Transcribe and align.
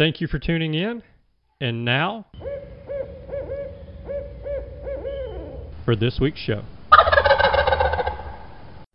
Thank 0.00 0.20
you 0.22 0.26
for 0.26 0.38
tuning 0.38 0.72
in. 0.72 1.02
And 1.60 1.84
now, 1.84 2.24
for 5.84 5.94
this 5.94 6.18
week's 6.18 6.40
show. 6.40 6.62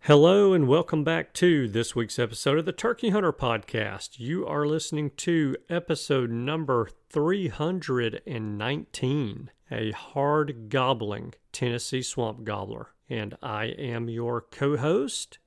Hello, 0.01 0.53
and 0.53 0.67
welcome 0.67 1.03
back 1.03 1.31
to 1.33 1.67
this 1.67 1.95
week's 1.95 2.17
episode 2.17 2.57
of 2.57 2.65
the 2.65 2.71
Turkey 2.71 3.09
Hunter 3.09 3.31
Podcast. 3.31 4.17
You 4.17 4.47
are 4.47 4.65
listening 4.65 5.11
to 5.17 5.55
episode 5.69 6.31
number 6.31 6.89
319, 7.11 9.51
a 9.69 9.91
hard 9.91 10.69
gobbling 10.69 11.35
Tennessee 11.51 12.01
swamp 12.01 12.43
gobbler. 12.43 12.95
And 13.07 13.37
I 13.43 13.65
am 13.65 14.09
your 14.09 14.41
co 14.41 14.75
host 14.75 15.37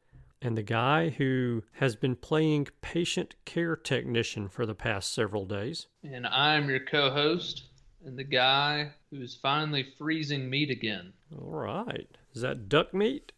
and 0.40 0.56
the 0.56 0.62
guy 0.62 1.10
who 1.10 1.64
has 1.72 1.96
been 1.96 2.16
playing 2.16 2.68
patient 2.80 3.34
care 3.44 3.76
technician 3.76 4.48
for 4.48 4.64
the 4.66 4.74
past 4.74 5.12
several 5.12 5.44
days. 5.44 5.86
And 6.04 6.26
I'm 6.26 6.68
your 6.68 6.80
co 6.80 7.10
host 7.10 7.64
and 8.04 8.18
the 8.18 8.24
guy 8.24 8.92
who's 9.10 9.34
finally 9.34 9.86
freezing 9.98 10.48
meat 10.48 10.70
again. 10.70 11.12
All 11.32 11.50
right. 11.50 12.08
Is 12.34 12.42
that 12.42 12.68
duck 12.68 12.94
meat? 12.94 13.32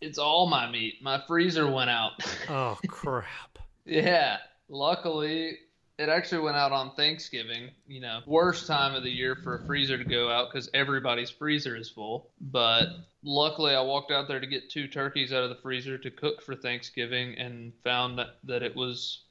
It's 0.00 0.18
all 0.18 0.46
my 0.46 0.70
meat. 0.70 0.94
My 1.02 1.22
freezer 1.26 1.70
went 1.70 1.90
out. 1.90 2.12
Oh, 2.48 2.78
crap. 2.88 3.58
yeah. 3.84 4.38
Luckily, 4.68 5.58
it 6.00 6.08
actually 6.08 6.40
went 6.40 6.56
out 6.56 6.72
on 6.72 6.92
Thanksgiving. 6.92 7.68
You 7.86 8.00
know, 8.00 8.20
worst 8.26 8.66
time 8.66 8.94
of 8.94 9.02
the 9.02 9.10
year 9.10 9.36
for 9.36 9.56
a 9.56 9.66
freezer 9.66 9.98
to 9.98 10.04
go 10.04 10.30
out 10.30 10.50
because 10.50 10.70
everybody's 10.72 11.28
freezer 11.28 11.76
is 11.76 11.90
full. 11.90 12.30
But 12.40 12.86
luckily, 13.22 13.74
I 13.74 13.82
walked 13.82 14.10
out 14.10 14.26
there 14.26 14.40
to 14.40 14.46
get 14.46 14.70
two 14.70 14.88
turkeys 14.88 15.30
out 15.30 15.42
of 15.42 15.50
the 15.50 15.56
freezer 15.56 15.98
to 15.98 16.10
cook 16.10 16.40
for 16.40 16.56
Thanksgiving 16.56 17.34
and 17.36 17.74
found 17.84 18.18
that, 18.18 18.36
that 18.44 18.62
it 18.62 18.74
was 18.74 19.24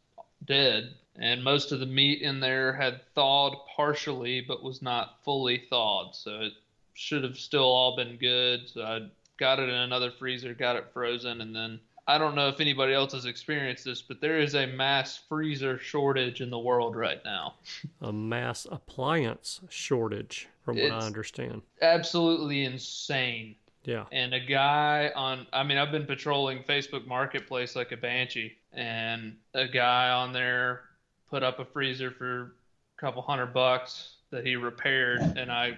dead. 0.46 0.94
And 1.16 1.44
most 1.44 1.72
of 1.72 1.80
the 1.80 1.88
meat 1.88 2.22
in 2.22 2.40
there 2.40 2.74
had 2.74 3.02
thawed 3.16 3.58
partially, 3.76 4.40
but 4.48 4.62
was 4.62 4.84
not 4.84 5.24
fully 5.26 5.64
thawed. 5.72 6.16
So 6.16 6.42
it 6.42 6.54
should 6.94 7.24
have 7.24 7.40
still 7.40 7.64
all 7.64 7.96
been 7.96 8.18
good. 8.18 8.70
So 8.70 8.84
I 8.84 9.00
got 9.40 9.58
it 9.58 9.70
in 9.70 9.76
another 9.76 10.12
freezer, 10.12 10.54
got 10.54 10.76
it 10.76 10.92
frozen, 10.94 11.42
and 11.42 11.56
then 11.56 11.80
I 12.10 12.18
don't 12.18 12.34
know 12.34 12.48
if 12.48 12.60
anybody 12.60 12.92
else 12.92 13.14
has 13.14 13.26
experienced 13.26 13.86
this, 13.86 14.02
but 14.02 14.20
there 14.20 14.40
is 14.40 14.56
a 14.56 14.66
mass 14.66 15.20
freezer 15.30 15.78
shortage 15.78 16.42
in 16.42 16.50
the 16.50 16.58
world 16.58 16.96
right 16.96 17.24
now. 17.24 17.54
A 18.02 18.12
mass 18.12 18.66
appliance 18.72 19.62
shortage, 19.70 20.48
from 20.66 20.78
what 20.78 20.92
I 20.92 21.06
understand. 21.06 21.62
Absolutely 21.84 22.64
insane. 22.64 23.54
Yeah. 23.84 24.06
And 24.12 24.34
a 24.34 24.40
guy 24.40 25.12
on, 25.16 25.46
I 25.54 25.62
mean, 25.62 25.78
I've 25.78 25.92
been 25.92 26.08
patrolling 26.08 26.64
Facebook 26.64 27.06
Marketplace 27.06 27.76
like 27.76 27.92
a 27.92 27.98
banshee, 27.98 28.58
and 28.74 29.36
a 29.54 29.68
guy 29.68 30.10
on 30.10 30.34
there 30.34 30.82
put 31.30 31.44
up 31.44 31.60
a 31.60 31.66
freezer 31.66 32.10
for 32.10 32.54
a 32.98 33.00
couple 33.00 33.22
hundred 33.22 33.54
bucks 33.54 34.16
that 34.32 34.44
he 34.48 34.56
repaired, 34.56 35.22
and 35.38 35.52
I 35.52 35.78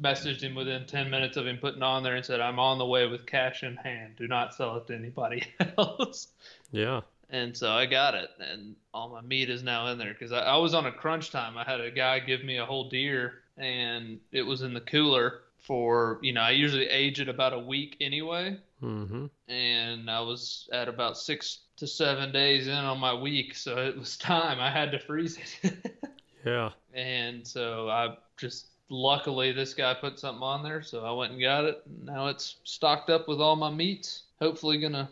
messaged 0.00 0.40
him 0.40 0.54
within 0.54 0.86
10 0.86 1.10
minutes 1.10 1.36
of 1.36 1.46
him 1.46 1.58
putting 1.58 1.82
on 1.82 2.02
there 2.02 2.16
and 2.16 2.24
said, 2.24 2.40
I'm 2.40 2.58
on 2.58 2.78
the 2.78 2.86
way 2.86 3.06
with 3.06 3.26
cash 3.26 3.62
in 3.62 3.76
hand. 3.76 4.14
Do 4.16 4.26
not 4.26 4.54
sell 4.54 4.76
it 4.76 4.86
to 4.86 4.94
anybody 4.94 5.44
else. 5.78 6.28
Yeah. 6.72 7.00
And 7.32 7.56
so 7.56 7.70
I 7.70 7.86
got 7.86 8.14
it, 8.14 8.30
and 8.40 8.74
all 8.92 9.08
my 9.08 9.20
meat 9.20 9.50
is 9.50 9.62
now 9.62 9.86
in 9.88 9.98
there 9.98 10.12
because 10.12 10.32
I, 10.32 10.40
I 10.40 10.56
was 10.56 10.74
on 10.74 10.86
a 10.86 10.92
crunch 10.92 11.30
time. 11.30 11.56
I 11.56 11.62
had 11.62 11.80
a 11.80 11.90
guy 11.90 12.18
give 12.18 12.44
me 12.44 12.56
a 12.58 12.66
whole 12.66 12.88
deer, 12.88 13.34
and 13.56 14.18
it 14.32 14.42
was 14.42 14.62
in 14.62 14.74
the 14.74 14.80
cooler 14.80 15.42
for, 15.60 16.18
you 16.22 16.32
know, 16.32 16.40
I 16.40 16.50
usually 16.50 16.88
age 16.88 17.20
it 17.20 17.28
about 17.28 17.52
a 17.52 17.58
week 17.58 17.96
anyway. 18.00 18.58
Mm-hmm. 18.82 19.26
And 19.48 20.10
I 20.10 20.20
was 20.20 20.68
at 20.72 20.88
about 20.88 21.18
six 21.18 21.60
to 21.76 21.86
seven 21.86 22.32
days 22.32 22.66
in 22.66 22.74
on 22.74 22.98
my 22.98 23.14
week, 23.14 23.54
so 23.54 23.76
it 23.76 23.96
was 23.96 24.16
time. 24.16 24.58
I 24.58 24.70
had 24.70 24.90
to 24.92 24.98
freeze 24.98 25.38
it. 25.62 25.96
Yeah. 26.42 26.70
and 26.94 27.46
so 27.46 27.90
I 27.90 28.16
just, 28.38 28.68
luckily, 28.90 29.52
this 29.52 29.72
guy 29.72 29.94
put 29.94 30.18
something 30.18 30.42
on 30.42 30.62
there, 30.62 30.82
so 30.82 31.04
I 31.04 31.12
went 31.12 31.32
and 31.32 31.40
got 31.40 31.64
it. 31.64 31.82
Now 32.04 32.26
it's 32.26 32.56
stocked 32.64 33.08
up 33.08 33.28
with 33.28 33.40
all 33.40 33.56
my 33.56 33.70
meats. 33.70 34.24
Hopefully, 34.40 34.78
gonna 34.78 35.08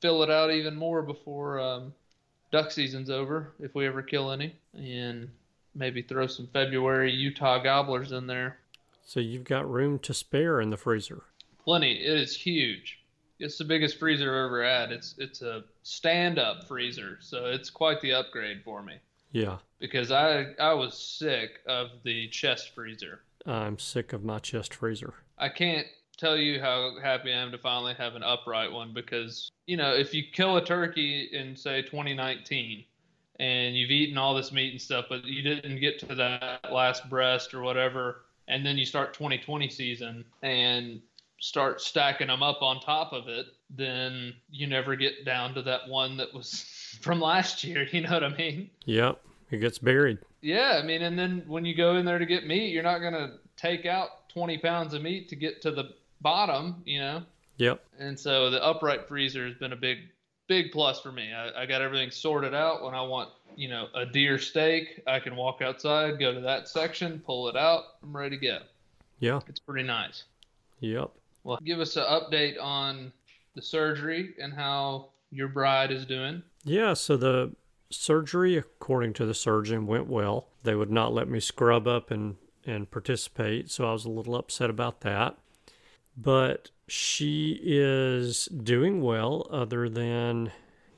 fill 0.00 0.22
it 0.22 0.30
out 0.30 0.50
even 0.50 0.76
more 0.76 1.00
before 1.02 1.58
um, 1.58 1.94
duck 2.52 2.70
season's 2.70 3.08
over, 3.08 3.52
if 3.60 3.74
we 3.74 3.86
ever 3.86 4.02
kill 4.02 4.30
any, 4.30 4.54
and 4.74 5.30
maybe 5.74 6.02
throw 6.02 6.26
some 6.26 6.48
February 6.52 7.12
Utah 7.12 7.62
gobblers 7.62 8.12
in 8.12 8.26
there. 8.26 8.58
So 9.06 9.20
you've 9.20 9.44
got 9.44 9.70
room 9.70 9.98
to 10.00 10.12
spare 10.12 10.60
in 10.60 10.70
the 10.70 10.76
freezer. 10.76 11.22
Plenty. 11.64 11.92
It 11.92 12.18
is 12.18 12.36
huge. 12.36 12.98
it's 13.38 13.58
the 13.58 13.64
biggest 13.64 13.98
freezer 13.98 14.30
I've 14.30 14.46
ever 14.46 14.64
had. 14.64 14.92
It's 14.92 15.14
it's 15.18 15.42
a 15.42 15.64
stand 15.82 16.38
up 16.38 16.66
freezer, 16.66 17.18
so 17.20 17.46
it's 17.46 17.70
quite 17.70 18.00
the 18.00 18.12
upgrade 18.14 18.62
for 18.64 18.82
me 18.82 18.94
Yeah. 19.36 19.58
because 19.78 20.10
I 20.10 20.54
I 20.58 20.72
was 20.72 20.96
sick 20.96 21.60
of 21.66 21.88
the 22.04 22.26
chest 22.28 22.74
freezer. 22.74 23.20
I'm 23.44 23.78
sick 23.78 24.14
of 24.14 24.24
my 24.24 24.38
chest 24.38 24.72
freezer. 24.72 25.12
I 25.36 25.50
can't 25.50 25.86
tell 26.16 26.38
you 26.38 26.58
how 26.58 26.94
happy 27.02 27.30
I 27.30 27.36
am 27.36 27.52
to 27.52 27.58
finally 27.58 27.92
have 27.94 28.14
an 28.14 28.22
upright 28.22 28.72
one 28.72 28.94
because 28.94 29.50
you 29.66 29.76
know 29.76 29.92
if 29.92 30.14
you 30.14 30.22
kill 30.32 30.56
a 30.56 30.64
turkey 30.64 31.28
in 31.32 31.54
say 31.54 31.82
2019 31.82 32.86
and 33.38 33.76
you've 33.76 33.90
eaten 33.90 34.16
all 34.16 34.34
this 34.34 34.52
meat 34.52 34.72
and 34.72 34.80
stuff, 34.80 35.04
but 35.10 35.22
you 35.26 35.42
didn't 35.42 35.80
get 35.80 35.98
to 35.98 36.14
that 36.14 36.72
last 36.72 37.10
breast 37.10 37.52
or 37.52 37.60
whatever, 37.60 38.22
and 38.48 38.64
then 38.64 38.78
you 38.78 38.86
start 38.86 39.12
2020 39.12 39.68
season 39.68 40.24
and 40.42 41.02
start 41.38 41.82
stacking 41.82 42.28
them 42.28 42.42
up 42.42 42.62
on 42.62 42.80
top 42.80 43.12
of 43.12 43.28
it, 43.28 43.44
then 43.68 44.32
you 44.50 44.66
never 44.66 44.96
get 44.96 45.26
down 45.26 45.52
to 45.52 45.60
that 45.60 45.86
one 45.86 46.16
that 46.16 46.32
was 46.32 46.64
from 47.00 47.20
last 47.20 47.64
year. 47.64 47.86
You 47.90 48.02
know 48.02 48.10
what 48.10 48.24
I 48.24 48.36
mean? 48.36 48.70
Yep. 48.84 49.20
It 49.50 49.58
gets 49.58 49.78
buried. 49.78 50.18
Yeah, 50.40 50.80
I 50.82 50.86
mean, 50.86 51.02
and 51.02 51.18
then 51.18 51.44
when 51.46 51.64
you 51.64 51.74
go 51.74 51.96
in 51.96 52.04
there 52.04 52.18
to 52.18 52.26
get 52.26 52.46
meat, 52.46 52.72
you're 52.72 52.82
not 52.82 52.98
gonna 52.98 53.34
take 53.56 53.86
out 53.86 54.28
20 54.28 54.58
pounds 54.58 54.94
of 54.94 55.02
meat 55.02 55.28
to 55.30 55.36
get 55.36 55.62
to 55.62 55.70
the 55.70 55.94
bottom, 56.20 56.82
you 56.84 56.98
know. 56.98 57.22
Yep. 57.58 57.84
And 57.98 58.18
so 58.18 58.50
the 58.50 58.62
upright 58.62 59.08
freezer 59.08 59.46
has 59.46 59.54
been 59.54 59.72
a 59.72 59.76
big, 59.76 59.98
big 60.46 60.72
plus 60.72 61.00
for 61.00 61.10
me. 61.10 61.32
I, 61.32 61.62
I 61.62 61.66
got 61.66 61.80
everything 61.80 62.10
sorted 62.10 62.54
out. 62.54 62.82
When 62.82 62.94
I 62.94 63.02
want, 63.02 63.30
you 63.56 63.68
know, 63.68 63.86
a 63.94 64.04
deer 64.04 64.38
steak, 64.38 65.02
I 65.06 65.20
can 65.20 65.36
walk 65.36 65.62
outside, 65.62 66.18
go 66.18 66.34
to 66.34 66.40
that 66.40 66.68
section, 66.68 67.22
pull 67.24 67.48
it 67.48 67.56
out. 67.56 67.84
I'm 68.02 68.14
ready 68.14 68.36
to 68.36 68.46
go. 68.46 68.58
Yeah. 69.20 69.40
It's 69.48 69.60
pretty 69.60 69.86
nice. 69.86 70.24
Yep. 70.80 71.10
Well, 71.44 71.58
give 71.64 71.80
us 71.80 71.96
an 71.96 72.04
update 72.04 72.60
on 72.60 73.12
the 73.54 73.62
surgery 73.62 74.34
and 74.40 74.52
how 74.52 75.08
your 75.30 75.48
bride 75.48 75.90
is 75.90 76.04
doing. 76.04 76.42
Yeah, 76.66 76.94
so 76.94 77.16
the 77.16 77.52
surgery, 77.90 78.56
according 78.56 79.12
to 79.14 79.24
the 79.24 79.34
surgeon, 79.34 79.86
went 79.86 80.08
well. 80.08 80.48
They 80.64 80.74
would 80.74 80.90
not 80.90 81.14
let 81.14 81.28
me 81.28 81.38
scrub 81.38 81.86
up 81.86 82.10
and, 82.10 82.36
and 82.66 82.90
participate, 82.90 83.70
so 83.70 83.88
I 83.88 83.92
was 83.92 84.04
a 84.04 84.10
little 84.10 84.34
upset 84.34 84.68
about 84.68 85.02
that. 85.02 85.38
But 86.16 86.70
she 86.88 87.60
is 87.62 88.46
doing 88.46 89.00
well, 89.00 89.46
other 89.48 89.88
than, 89.88 90.50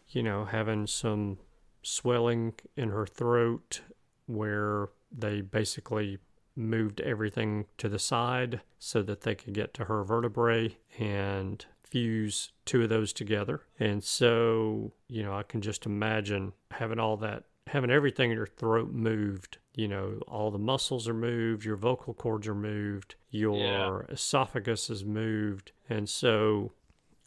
you 0.08 0.22
know, 0.22 0.46
having 0.46 0.86
some 0.86 1.36
swelling 1.82 2.54
in 2.74 2.88
her 2.88 3.06
throat 3.06 3.82
where 4.24 4.88
they 5.12 5.42
basically 5.42 6.16
moved 6.56 7.02
everything 7.02 7.66
to 7.76 7.90
the 7.90 7.98
side 7.98 8.62
so 8.78 9.02
that 9.02 9.20
they 9.20 9.34
could 9.34 9.52
get 9.52 9.74
to 9.74 9.84
her 9.84 10.02
vertebrae 10.02 10.76
and 10.98 11.66
fuse 11.90 12.52
two 12.64 12.82
of 12.82 12.88
those 12.88 13.12
together. 13.12 13.62
And 13.78 14.02
so, 14.02 14.92
you 15.08 15.22
know, 15.22 15.34
I 15.34 15.42
can 15.42 15.60
just 15.60 15.86
imagine 15.86 16.52
having 16.70 16.98
all 16.98 17.16
that, 17.18 17.44
having 17.66 17.90
everything 17.90 18.30
in 18.30 18.36
your 18.36 18.46
throat 18.46 18.92
moved. 18.92 19.58
You 19.74 19.88
know, 19.88 20.20
all 20.26 20.50
the 20.50 20.58
muscles 20.58 21.08
are 21.08 21.14
moved, 21.14 21.64
your 21.64 21.76
vocal 21.76 22.14
cords 22.14 22.48
are 22.48 22.54
moved, 22.54 23.14
your 23.30 24.06
esophagus 24.08 24.90
is 24.90 25.04
moved. 25.04 25.72
And 25.88 26.08
so 26.08 26.72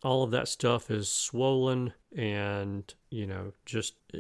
all 0.04 0.24
of 0.24 0.32
that 0.32 0.48
stuff 0.48 0.90
is 0.90 1.08
swollen 1.10 1.94
and, 2.16 2.94
you 3.10 3.28
know, 3.28 3.54
just, 3.66 3.96
eh, 4.14 4.20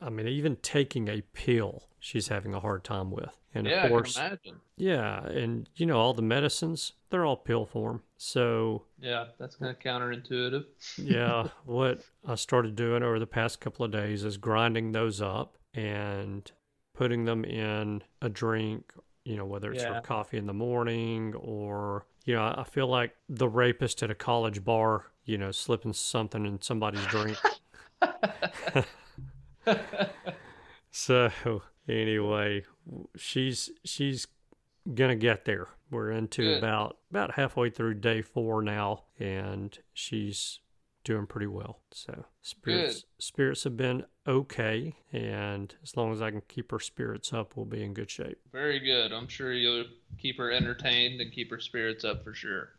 I 0.00 0.10
mean, 0.10 0.28
even 0.28 0.56
taking 0.56 1.08
a 1.08 1.22
pill, 1.32 1.87
she's 2.00 2.28
having 2.28 2.54
a 2.54 2.60
hard 2.60 2.84
time 2.84 3.10
with. 3.10 3.36
And 3.54 3.66
yeah, 3.66 3.84
of 3.84 3.90
course, 3.90 4.16
I 4.16 4.20
can 4.20 4.28
imagine. 4.44 4.60
yeah, 4.76 5.24
and 5.26 5.68
you 5.76 5.86
know 5.86 5.98
all 5.98 6.14
the 6.14 6.22
medicines, 6.22 6.92
they're 7.10 7.24
all 7.24 7.36
pill 7.36 7.64
form. 7.66 8.02
So, 8.18 8.84
Yeah, 9.00 9.26
that's 9.38 9.56
kind 9.56 9.70
of 9.70 9.78
counterintuitive. 9.78 10.64
yeah, 10.98 11.48
what 11.64 12.00
I 12.26 12.34
started 12.34 12.76
doing 12.76 13.02
over 13.02 13.18
the 13.18 13.26
past 13.26 13.60
couple 13.60 13.84
of 13.84 13.90
days 13.92 14.24
is 14.24 14.36
grinding 14.36 14.92
those 14.92 15.20
up 15.22 15.56
and 15.74 16.50
putting 16.94 17.24
them 17.24 17.44
in 17.44 18.02
a 18.20 18.28
drink, 18.28 18.92
you 19.24 19.36
know, 19.36 19.46
whether 19.46 19.72
it's 19.72 19.82
Yeah. 19.82 19.94
for 20.00 20.06
coffee 20.06 20.36
in 20.38 20.46
the 20.46 20.52
morning 20.54 21.34
or 21.34 22.06
you 22.24 22.34
know, 22.34 22.42
I 22.42 22.60
I 22.60 22.64
feel 22.64 22.86
like 22.88 23.14
the 23.28 23.48
rapist 23.48 24.02
at 24.02 24.10
a 24.10 24.14
college 24.14 24.62
bar, 24.64 25.06
you 25.24 25.38
know, 25.38 25.50
slipping 25.52 25.92
something 25.94 26.44
in 26.44 26.60
somebody's 26.60 27.06
drink. 27.06 27.38
So 30.90 31.30
anyway, 31.88 32.64
she's 33.16 33.70
she's 33.84 34.26
gonna 34.94 35.16
get 35.16 35.44
there. 35.44 35.68
We're 35.90 36.10
into 36.10 36.42
Good. 36.42 36.58
about 36.58 36.98
about 37.10 37.34
halfway 37.34 37.70
through 37.70 37.94
day 37.94 38.22
four 38.22 38.62
now, 38.62 39.04
and 39.18 39.76
she's 39.94 40.60
doing 41.04 41.26
pretty 41.26 41.46
well. 41.46 41.80
So 41.92 42.26
spirits 42.42 43.04
spirits 43.18 43.64
have 43.64 43.76
been 43.76 44.04
okay, 44.26 44.94
and 45.12 45.74
as 45.82 45.96
long 45.96 46.12
as 46.12 46.20
I 46.20 46.30
can 46.30 46.42
keep 46.48 46.70
her 46.70 46.80
spirits 46.80 47.32
up, 47.32 47.56
we'll 47.56 47.64
be 47.66 47.82
in 47.82 47.94
good 47.94 48.10
shape. 48.10 48.38
Very 48.52 48.78
good. 48.78 49.12
I'm 49.12 49.28
sure 49.28 49.52
you'll 49.52 49.86
keep 50.18 50.36
her 50.38 50.50
entertained 50.52 51.20
and 51.20 51.32
keep 51.32 51.50
her 51.50 51.60
spirits 51.60 52.04
up 52.04 52.22
for 52.24 52.34
sure. 52.34 52.70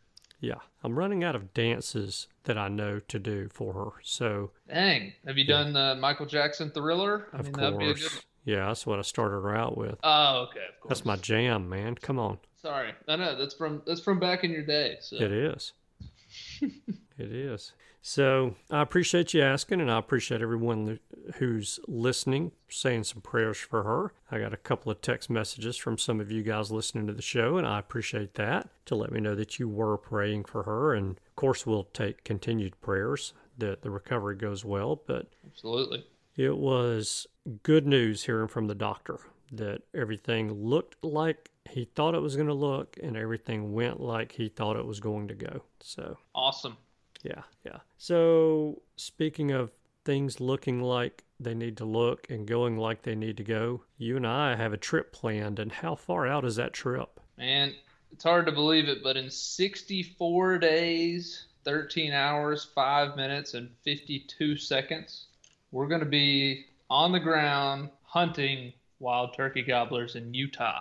Yeah, 0.42 0.60
I'm 0.82 0.98
running 0.98 1.22
out 1.22 1.34
of 1.36 1.52
dances 1.52 2.26
that 2.44 2.56
I 2.56 2.68
know 2.68 2.98
to 3.00 3.18
do 3.18 3.48
for 3.52 3.74
her. 3.74 3.90
So 4.02 4.52
Dang. 4.68 5.12
Have 5.26 5.36
you 5.36 5.44
Yeah. 5.44 5.64
done 5.64 5.72
the 5.74 5.96
Michael 6.00 6.24
Jackson 6.26 6.70
Thriller? 6.70 7.28
I 7.32 7.38
of 7.40 7.44
mean, 7.46 7.52
that'd 7.54 7.78
be 7.78 7.84
a 7.86 7.88
course, 7.88 8.08
good. 8.14 8.24
Yeah, 8.44 8.66
that's 8.66 8.86
what 8.86 8.98
I 8.98 9.02
started 9.02 9.36
her 9.36 9.54
out 9.54 9.76
with. 9.76 9.96
Oh, 10.02 10.48
okay. 10.48 10.66
Of 10.68 10.80
course. 10.80 10.88
That's 10.88 11.04
my 11.04 11.16
jam, 11.16 11.68
man. 11.68 11.94
Come 11.96 12.18
on. 12.18 12.38
Sorry. 12.60 12.92
I 13.08 13.16
know 13.16 13.36
that's 13.36 13.54
from 13.54 13.82
that's 13.86 14.00
from 14.00 14.18
back 14.18 14.44
in 14.44 14.50
your 14.50 14.64
day. 14.64 14.96
So 15.00 15.16
It 15.16 15.32
is. 15.32 15.72
it 16.60 17.32
is. 17.32 17.72
So 18.02 18.54
I 18.70 18.80
appreciate 18.80 19.34
you 19.34 19.42
asking, 19.42 19.80
and 19.82 19.90
I 19.90 19.98
appreciate 19.98 20.40
everyone 20.40 21.00
who's 21.36 21.78
listening, 21.86 22.52
saying 22.70 23.04
some 23.04 23.20
prayers 23.20 23.58
for 23.58 23.82
her. 23.82 24.14
I 24.30 24.38
got 24.38 24.54
a 24.54 24.58
couple 24.58 24.90
of 24.90 25.02
text 25.02 25.28
messages 25.28 25.76
from 25.76 25.98
some 25.98 26.18
of 26.18 26.30
you 26.30 26.42
guys 26.42 26.70
listening 26.70 27.06
to 27.08 27.12
the 27.12 27.20
show, 27.20 27.58
and 27.58 27.66
I 27.66 27.78
appreciate 27.78 28.34
that 28.34 28.70
to 28.86 28.94
let 28.94 29.12
me 29.12 29.20
know 29.20 29.34
that 29.34 29.58
you 29.58 29.68
were 29.68 29.98
praying 29.98 30.44
for 30.44 30.62
her. 30.62 30.94
And 30.94 31.18
of 31.18 31.36
course, 31.36 31.66
we'll 31.66 31.84
take 31.84 32.24
continued 32.24 32.80
prayers 32.80 33.34
that 33.58 33.82
the 33.82 33.90
recovery 33.90 34.36
goes 34.36 34.64
well. 34.64 35.02
But 35.06 35.26
absolutely. 35.46 36.06
It 36.40 36.56
was 36.56 37.26
good 37.62 37.86
news 37.86 38.24
hearing 38.24 38.48
from 38.48 38.66
the 38.66 38.74
doctor 38.74 39.18
that 39.52 39.82
everything 39.94 40.52
looked 40.52 41.04
like 41.04 41.50
he 41.68 41.84
thought 41.84 42.14
it 42.14 42.22
was 42.22 42.34
going 42.36 42.48
to 42.48 42.54
look 42.54 42.96
and 43.02 43.16
everything 43.16 43.72
went 43.72 44.00
like 44.00 44.32
he 44.32 44.48
thought 44.48 44.76
it 44.76 44.86
was 44.86 45.00
going 45.00 45.28
to 45.28 45.34
go. 45.34 45.62
So, 45.80 46.16
Awesome. 46.34 46.76
yeah, 47.22 47.42
yeah. 47.64 47.80
So, 47.98 48.80
speaking 48.96 49.50
of 49.50 49.70
things 50.04 50.40
looking 50.40 50.80
like 50.80 51.24
they 51.38 51.54
need 51.54 51.76
to 51.76 51.84
look 51.84 52.30
and 52.30 52.46
going 52.46 52.78
like 52.78 53.02
they 53.02 53.14
need 53.14 53.36
to 53.36 53.44
go, 53.44 53.82
you 53.98 54.16
and 54.16 54.26
I 54.26 54.56
have 54.56 54.72
a 54.72 54.78
trip 54.78 55.12
planned. 55.12 55.58
And 55.58 55.70
how 55.70 55.94
far 55.94 56.26
out 56.26 56.44
is 56.46 56.56
that 56.56 56.72
trip? 56.72 57.20
Man, 57.36 57.74
it's 58.12 58.24
hard 58.24 58.46
to 58.46 58.52
believe 58.52 58.88
it, 58.88 59.02
but 59.02 59.16
in 59.18 59.28
64 59.30 60.58
days, 60.58 61.46
13 61.64 62.12
hours, 62.12 62.64
5 62.74 63.16
minutes, 63.16 63.52
and 63.54 63.68
52 63.84 64.56
seconds, 64.56 65.26
we're 65.72 65.88
going 65.88 66.00
to 66.00 66.06
be 66.06 66.66
on 66.88 67.12
the 67.12 67.20
ground 67.20 67.90
hunting 68.02 68.72
wild 68.98 69.34
turkey 69.34 69.62
gobblers 69.62 70.16
in 70.16 70.34
Utah. 70.34 70.80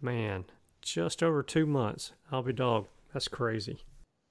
Man, 0.00 0.44
just 0.82 1.22
over 1.22 1.42
two 1.42 1.66
months. 1.66 2.12
I'll 2.30 2.42
be 2.42 2.52
dog. 2.52 2.86
That's 3.12 3.28
crazy. 3.28 3.78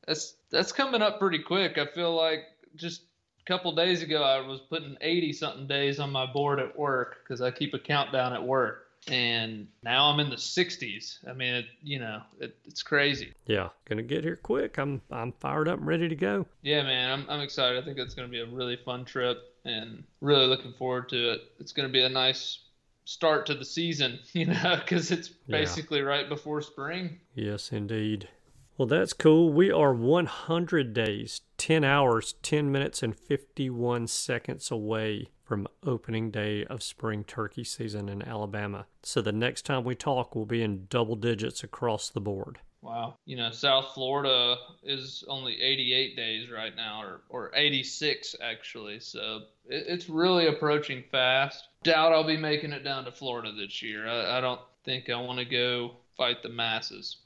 That's 0.07 0.35
that's 0.51 0.71
coming 0.71 1.01
up 1.01 1.19
pretty 1.19 1.39
quick. 1.39 1.77
I 1.77 1.87
feel 1.87 2.15
like 2.15 2.41
just 2.75 3.01
a 3.41 3.43
couple 3.45 3.73
days 3.75 4.03
ago 4.03 4.23
I 4.23 4.45
was 4.45 4.61
putting 4.61 4.95
80 5.01 5.33
something 5.33 5.67
days 5.67 5.99
on 5.99 6.11
my 6.11 6.25
board 6.25 6.59
at 6.59 6.77
work 6.77 7.17
because 7.23 7.41
I 7.41 7.51
keep 7.51 7.73
a 7.73 7.79
countdown 7.79 8.31
at 8.33 8.43
work, 8.43 8.85
and 9.07 9.67
now 9.83 10.05
I'm 10.05 10.19
in 10.19 10.29
the 10.29 10.35
60s. 10.35 11.27
I 11.27 11.33
mean, 11.33 11.55
it, 11.55 11.65
you 11.81 11.99
know, 11.99 12.21
it, 12.39 12.55
it's 12.65 12.83
crazy. 12.83 13.33
Yeah, 13.47 13.69
gonna 13.85 14.03
get 14.03 14.23
here 14.23 14.35
quick. 14.35 14.77
I'm 14.77 15.01
I'm 15.11 15.31
fired 15.33 15.67
up 15.67 15.79
and 15.79 15.87
ready 15.87 16.07
to 16.07 16.15
go. 16.15 16.45
Yeah, 16.61 16.83
man, 16.83 17.11
I'm 17.11 17.25
I'm 17.29 17.41
excited. 17.41 17.81
I 17.81 17.85
think 17.85 17.97
it's 17.97 18.13
going 18.13 18.27
to 18.27 18.31
be 18.31 18.41
a 18.41 18.45
really 18.45 18.77
fun 18.85 19.03
trip, 19.03 19.54
and 19.65 20.03
really 20.21 20.45
looking 20.47 20.73
forward 20.73 21.09
to 21.09 21.31
it. 21.33 21.41
It's 21.59 21.73
going 21.73 21.87
to 21.87 21.91
be 21.93 22.03
a 22.03 22.09
nice 22.09 22.59
start 23.03 23.45
to 23.47 23.53
the 23.53 23.65
season, 23.65 24.19
you 24.33 24.45
know, 24.45 24.77
because 24.79 25.11
it's 25.11 25.29
Yeah. 25.47 25.57
basically 25.59 26.01
right 26.01 26.29
before 26.29 26.61
spring. 26.61 27.19
Yes, 27.33 27.71
indeed. 27.71 28.29
Well, 28.77 28.87
that's 28.87 29.13
cool. 29.13 29.53
We 29.53 29.71
are 29.71 29.93
100 29.93 30.93
days, 30.93 31.41
10 31.57 31.83
hours, 31.85 32.33
10 32.43 32.71
minutes, 32.71 33.01
and 33.03 33.15
51 33.17 34.07
seconds 34.07 34.69
away 34.69 35.29
from 35.43 35.67
opening 35.85 36.29
day 36.31 36.65
of 36.65 36.83
spring 36.83 37.23
turkey 37.23 37.63
season 37.63 38.09
in 38.09 38.21
Alabama. 38.21 38.87
So 39.03 39.21
the 39.21 39.31
next 39.31 39.61
time 39.65 39.83
we 39.85 39.95
talk, 39.95 40.35
we'll 40.35 40.45
be 40.45 40.61
in 40.63 40.87
double 40.89 41.15
digits 41.15 41.63
across 41.63 42.09
the 42.09 42.19
board. 42.19 42.59
Wow. 42.85 43.15
You 43.25 43.35
know, 43.35 43.49
South 43.49 43.93
Florida 43.95 44.57
is 44.83 45.23
only 45.27 45.59
88 45.59 46.15
days 46.15 46.51
right 46.51 46.75
now, 46.75 47.01
or, 47.01 47.21
or 47.29 47.51
86 47.55 48.35
actually. 48.41 48.99
So 48.99 49.41
it, 49.67 49.85
it's 49.87 50.07
really 50.07 50.45
approaching 50.47 51.03
fast. 51.11 51.67
Doubt 51.83 52.13
I'll 52.13 52.23
be 52.23 52.37
making 52.37 52.73
it 52.73 52.83
down 52.83 53.05
to 53.05 53.11
Florida 53.11 53.51
this 53.51 53.81
year. 53.81 54.07
I, 54.07 54.37
I 54.37 54.41
don't 54.41 54.61
think 54.83 55.09
I 55.09 55.19
want 55.19 55.39
to 55.39 55.45
go 55.45 55.93
fight 56.15 56.43
the 56.43 56.49
masses 56.49 57.17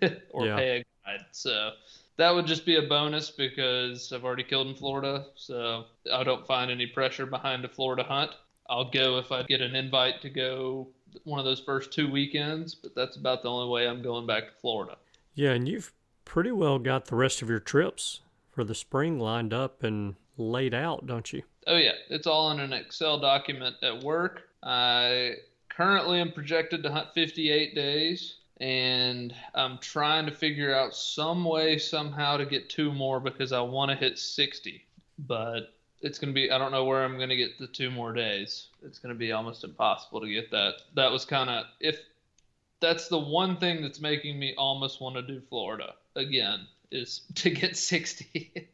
or 0.30 0.46
Yeah. 0.46 0.56
pay 0.56 0.76
a 0.80 0.84
guide. 1.06 1.24
So 1.32 1.70
that 2.18 2.34
would 2.34 2.46
just 2.46 2.66
be 2.66 2.76
a 2.76 2.82
bonus 2.82 3.30
because 3.30 4.12
I've 4.12 4.24
already 4.24 4.44
killed 4.44 4.66
in 4.68 4.74
Florida, 4.74 5.24
so 5.36 5.84
I 6.12 6.22
don't 6.22 6.46
find 6.46 6.70
any 6.70 6.86
pressure 6.86 7.24
behind 7.26 7.64
a 7.64 7.68
Florida 7.68 8.02
hunt. 8.02 8.32
I'll 8.68 8.90
go 8.90 9.18
if 9.18 9.32
I 9.32 9.42
get 9.44 9.60
an 9.62 9.74
invite 9.74 10.20
to 10.22 10.28
go 10.30 10.88
one 11.24 11.38
of 11.38 11.44
those 11.44 11.60
first 11.60 11.92
two 11.92 12.10
weekends, 12.10 12.74
but 12.74 12.94
that's 12.94 13.16
about 13.16 13.42
the 13.42 13.50
only 13.50 13.68
way 13.68 13.88
I'm 13.88 14.02
going 14.02 14.26
back 14.26 14.44
to 14.44 14.60
Florida. 14.60 14.96
Yeah, 15.34 15.50
and 15.50 15.68
you've 15.68 15.92
pretty 16.24 16.52
well 16.52 16.78
got 16.78 17.06
the 17.06 17.16
rest 17.16 17.42
of 17.42 17.48
your 17.48 17.60
trips 17.60 18.20
for 18.50 18.64
the 18.64 18.74
spring 18.74 19.18
lined 19.18 19.52
up 19.52 19.82
and 19.82 20.16
laid 20.36 20.74
out, 20.74 21.06
don't 21.06 21.32
you? 21.32 21.42
Oh 21.66 21.76
yeah, 21.76 21.92
it's 22.10 22.26
all 22.26 22.50
in 22.52 22.60
an 22.60 22.72
Excel 22.72 23.18
document 23.18 23.76
at 23.82 24.02
work. 24.02 24.42
I 24.62 25.34
currently 25.68 26.20
am 26.20 26.32
projected 26.32 26.82
to 26.82 26.90
hunt 26.90 27.08
58 27.14 27.74
days 27.74 28.36
and 28.58 29.34
I'm 29.54 29.78
trying 29.78 30.26
to 30.26 30.32
figure 30.32 30.74
out 30.74 30.94
some 30.94 31.44
way 31.44 31.78
somehow 31.78 32.38
to 32.38 32.46
get 32.46 32.70
two 32.70 32.92
more 32.92 33.20
because 33.20 33.52
I 33.52 33.60
want 33.60 33.90
to 33.90 33.96
hit 33.96 34.18
60. 34.18 34.82
But 35.18 35.74
it's 36.00 36.18
going 36.18 36.32
to 36.32 36.34
be 36.34 36.50
I 36.50 36.58
don't 36.58 36.72
know 36.72 36.84
where 36.84 37.04
I'm 37.04 37.16
going 37.16 37.28
to 37.28 37.36
get 37.36 37.58
the 37.58 37.66
two 37.66 37.90
more 37.90 38.12
days. 38.12 38.68
It's 38.82 38.98
going 38.98 39.14
to 39.14 39.18
be 39.18 39.32
almost 39.32 39.64
impossible 39.64 40.20
to 40.20 40.28
get 40.28 40.50
that. 40.50 40.74
That 40.94 41.10
was 41.10 41.24
kind 41.24 41.50
of 41.50 41.66
if 41.80 41.98
that's 42.80 43.08
the 43.08 43.18
one 43.18 43.56
thing 43.56 43.82
that's 43.82 44.00
making 44.00 44.38
me 44.38 44.54
almost 44.56 45.00
want 45.00 45.16
to 45.16 45.22
do 45.22 45.40
Florida 45.48 45.94
again 46.14 46.66
is 46.90 47.22
to 47.36 47.50
get 47.50 47.76
60. 47.76 48.70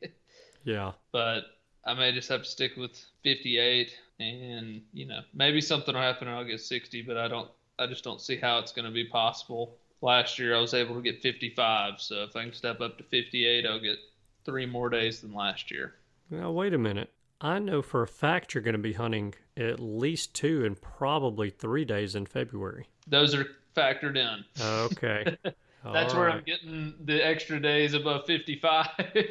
yeah. 0.64 0.92
But 1.12 1.44
I 1.84 1.94
may 1.94 2.12
just 2.12 2.28
have 2.28 2.42
to 2.42 2.48
stick 2.48 2.76
with 2.76 3.04
58 3.22 3.96
and 4.20 4.82
you 4.92 5.06
know 5.06 5.20
maybe 5.34 5.60
something 5.60 5.94
will 5.94 6.02
happen 6.02 6.28
and 6.28 6.36
I'll 6.36 6.44
get 6.44 6.60
60 6.60 7.02
but 7.02 7.16
I 7.16 7.26
don't 7.26 7.48
I 7.78 7.86
just 7.86 8.04
don't 8.04 8.20
see 8.20 8.36
how 8.36 8.58
it's 8.58 8.72
going 8.72 8.84
to 8.84 8.92
be 8.92 9.04
possible. 9.04 9.76
Last 10.02 10.38
year 10.38 10.56
I 10.56 10.60
was 10.60 10.74
able 10.74 10.94
to 10.94 11.02
get 11.02 11.22
55, 11.22 12.00
so 12.00 12.22
if 12.24 12.36
I 12.36 12.42
can 12.44 12.52
step 12.52 12.80
up 12.80 12.98
to 12.98 13.04
58, 13.04 13.66
I'll 13.66 13.80
get 13.80 13.98
three 14.44 14.66
more 14.66 14.88
days 14.88 15.20
than 15.20 15.32
last 15.32 15.70
year. 15.70 15.94
Now 16.32 16.50
wait 16.50 16.72
a 16.72 16.78
minute. 16.78 17.10
I 17.42 17.58
know 17.58 17.82
for 17.82 18.02
a 18.02 18.08
fact 18.08 18.54
you're 18.54 18.62
going 18.62 18.72
to 18.72 18.78
be 18.78 18.94
hunting 18.94 19.34
at 19.54 19.78
least 19.80 20.32
two 20.32 20.64
and 20.64 20.80
probably 20.80 21.50
three 21.50 21.84
days 21.84 22.14
in 22.14 22.24
February. 22.24 22.86
Those 23.06 23.34
are 23.34 23.46
factored 23.76 24.16
in. 24.16 24.42
Okay. 24.62 25.36
That's 25.84 26.14
All 26.14 26.20
where 26.20 26.28
right. 26.28 26.36
I'm 26.36 26.44
getting 26.44 26.94
the 27.04 27.20
extra 27.24 27.60
days 27.60 27.92
above 27.92 28.24
55. 28.26 28.86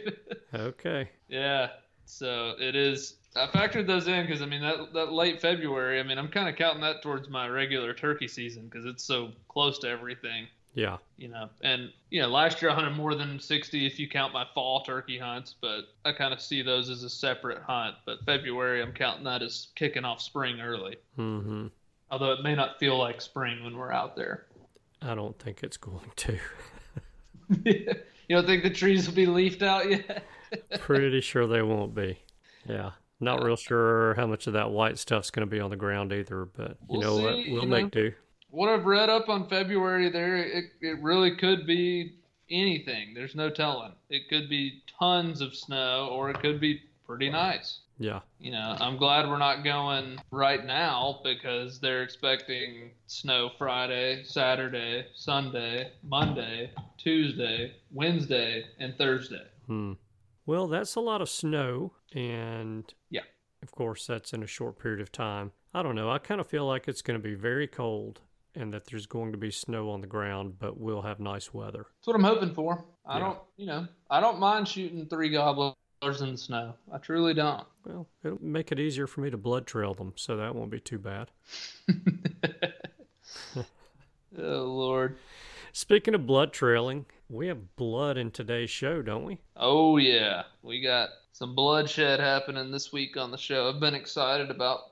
okay. 0.54 1.10
Yeah. 1.28 1.70
So 2.06 2.54
it 2.60 2.76
is 2.76 3.16
I 3.36 3.48
factored 3.48 3.88
those 3.88 4.08
in 4.08 4.28
because 4.28 4.44
I 4.44 4.46
mean 4.46 4.62
that 4.62 4.94
that 4.94 5.12
late 5.12 5.42
February. 5.42 6.00
I 6.00 6.04
mean 6.04 6.20
I'm 6.20 6.28
kind 6.28 6.48
of 6.48 6.56
counting 6.56 6.82
that 6.82 7.02
towards 7.02 7.30
my 7.30 7.48
regular 7.48 7.96
turkey 7.96 8.28
season 8.28 8.66
because 8.66 8.86
it's 8.86 9.04
so 9.04 9.32
close 9.48 9.80
to 9.80 9.88
everything. 9.88 10.46
Yeah. 10.74 10.98
You 11.18 11.28
know, 11.28 11.50
and 11.62 11.92
you 12.10 12.22
know, 12.22 12.30
last 12.30 12.62
year 12.62 12.72
I 12.72 12.76
hunted 12.76 12.96
more 12.96 13.16
than 13.16 13.40
60 13.40 13.86
if 13.86 14.00
you 14.00 14.08
count 14.08 14.34
my 14.34 14.46
fall 14.54 14.84
turkey 14.84 15.18
hunts, 15.18 15.56
but 15.60 15.82
I 16.06 16.14
kind 16.14 16.34
of 16.34 16.42
see 16.42 16.62
those 16.62 16.90
as 16.90 17.04
a 17.04 17.10
separate 17.10 17.62
hunt. 17.62 17.96
But 18.06 18.24
February 18.26 18.82
I'm 18.82 18.94
counting 18.94 19.26
that 19.26 19.42
as 19.42 19.68
kicking 19.76 20.06
off 20.06 20.22
spring 20.22 20.62
early. 20.62 20.98
Mm-hmm. 21.18 21.68
Although 22.10 22.34
it 22.34 22.44
may 22.44 22.56
not 22.56 22.80
feel 22.80 22.98
like 22.98 23.22
spring 23.22 23.64
when 23.64 23.78
we're 23.78 23.92
out 23.92 24.16
there. 24.16 24.48
I 25.02 25.16
don't 25.16 25.38
think 25.40 25.64
it's 25.64 25.78
going 25.78 26.12
to. 26.18 26.38
you 27.64 27.96
don't 28.30 28.46
think 28.46 28.64
the 28.64 28.70
trees 28.70 29.08
will 29.08 29.16
be 29.16 29.26
leafed 29.26 29.64
out 29.64 29.90
yet? 29.90 30.24
Pretty 30.80 31.22
sure 31.22 31.48
they 31.48 31.62
won't 31.62 31.96
be. 31.96 32.20
Yeah. 32.68 32.92
Not 33.20 33.44
real 33.44 33.56
sure 33.56 34.16
how 34.16 34.26
much 34.26 34.48
of 34.48 34.54
that 34.54 34.72
white 34.72 34.98
stuff's 34.98 35.32
going 35.32 35.48
to 35.48 35.52
be 35.52 35.60
on 35.60 35.70
the 35.70 35.76
ground 35.76 36.12
either, 36.12 36.46
but 36.46 36.72
you 36.90 37.00
we'll 37.00 37.02
know 37.02 37.18
see, 37.18 37.24
what? 37.24 37.36
We'll 37.50 37.66
make 37.68 37.84
know, 37.84 37.90
do. 37.90 38.14
What 38.52 38.70
I've 38.70 38.86
read 38.86 39.10
up 39.10 39.30
on 39.30 39.48
February 39.48 40.10
there, 40.10 40.36
it, 40.38 40.66
it 40.82 41.02
really 41.02 41.36
could 41.38 41.66
be 41.66 42.16
anything. 42.50 43.14
There's 43.14 43.36
no 43.36 43.50
telling. 43.50 43.94
It 44.10 44.30
could 44.30 44.50
be 44.50 44.84
tons 45.00 45.42
of 45.42 45.56
snow 45.56 46.10
or 46.12 46.30
it 46.30 46.40
could 46.42 46.60
be 46.60 46.82
pretty 47.08 47.30
nice. 47.30 47.80
Yeah. 47.98 48.22
You 48.40 48.52
know, 48.52 48.76
I'm 48.80 48.98
glad 48.98 49.30
we're 49.30 49.38
not 49.38 49.64
going 49.64 50.20
right 50.32 50.66
now 50.66 51.20
because 51.24 51.80
they're 51.80 52.04
expecting 52.04 52.92
snow 53.08 53.52
Friday, 53.58 54.24
Saturday, 54.24 55.06
Sunday, 55.14 55.92
Monday, 56.04 56.72
Tuesday, 56.98 57.74
Wednesday, 57.92 58.66
and 58.80 58.98
Thursday. 58.98 59.46
Hmm. 59.68 59.94
Well, 60.46 60.68
that's 60.68 60.96
a 60.96 61.00
lot 61.00 61.22
of 61.22 61.30
snow, 61.30 61.94
and 62.14 62.92
yeah, 63.12 63.22
of 63.62 63.72
course, 63.72 64.08
that's 64.08 64.34
in 64.34 64.42
a 64.42 64.48
short 64.48 64.80
period 64.80 65.00
of 65.00 65.12
time. 65.12 65.52
I 65.72 65.84
don't 65.84 65.96
know. 65.96 66.10
I 66.10 66.18
kind 66.18 66.42
of 66.42 66.48
feel 66.48 66.66
like 66.66 66.88
it's 66.88 67.04
going 67.04 67.22
to 67.22 67.24
be 67.24 67.36
very 67.36 67.68
cold 67.68 68.22
and 68.56 68.74
that 68.74 68.86
there's 68.86 69.06
going 69.06 69.32
to 69.32 69.38
be 69.38 69.52
snow 69.52 69.90
on 69.92 70.02
the 70.02 70.08
ground, 70.08 70.56
but 70.60 70.80
we'll 70.80 71.02
have 71.02 71.20
nice 71.20 71.54
weather. 71.54 71.86
That's 72.00 72.08
what 72.08 72.16
I'm 72.16 72.24
hoping 72.24 72.54
for. 72.54 72.86
I 73.06 73.18
yeah. 73.18 73.20
don't, 73.26 73.40
you 73.58 73.66
know, 73.66 73.88
I 74.10 74.20
don't 74.20 74.40
mind 74.40 74.68
shooting 74.68 75.06
three 75.06 75.30
gobblers 75.30 75.76
in 76.04 76.32
the 76.32 76.38
snow. 76.38 76.74
I 76.92 76.98
truly 76.98 77.34
don't. 77.34 77.66
Well, 77.86 78.08
it'll 78.24 78.44
make 78.44 78.72
it 78.72 78.80
easier 78.80 79.08
for 79.08 79.22
me 79.22 79.30
to 79.30 79.38
blood 79.38 79.68
trail 79.68 79.94
them, 79.94 80.14
so 80.16 80.38
that 80.38 80.56
won't 80.56 80.72
be 80.72 80.80
too 80.80 81.00
bad. 81.00 81.32
oh, 83.58 83.64
Lord. 84.38 85.18
Speaking 85.74 86.16
of 86.16 86.28
blood 86.28 86.52
trailing, 86.52 87.06
we 87.30 87.48
have 87.48 87.76
blood 87.78 88.18
in 88.18 88.32
today's 88.32 88.70
show, 88.70 89.02
don't 89.02 89.24
we? 89.24 89.40
Oh, 89.56 89.98
yeah. 89.98 90.44
We 90.64 90.82
got 90.82 91.10
some 91.32 91.56
bloodshed 91.56 92.20
happening 92.20 92.72
this 92.72 92.92
week 92.92 93.16
on 93.16 93.32
the 93.32 93.38
show. 93.38 93.70
I've 93.70 93.80
been 93.80 93.96
excited 93.96 94.52
about 94.52 94.91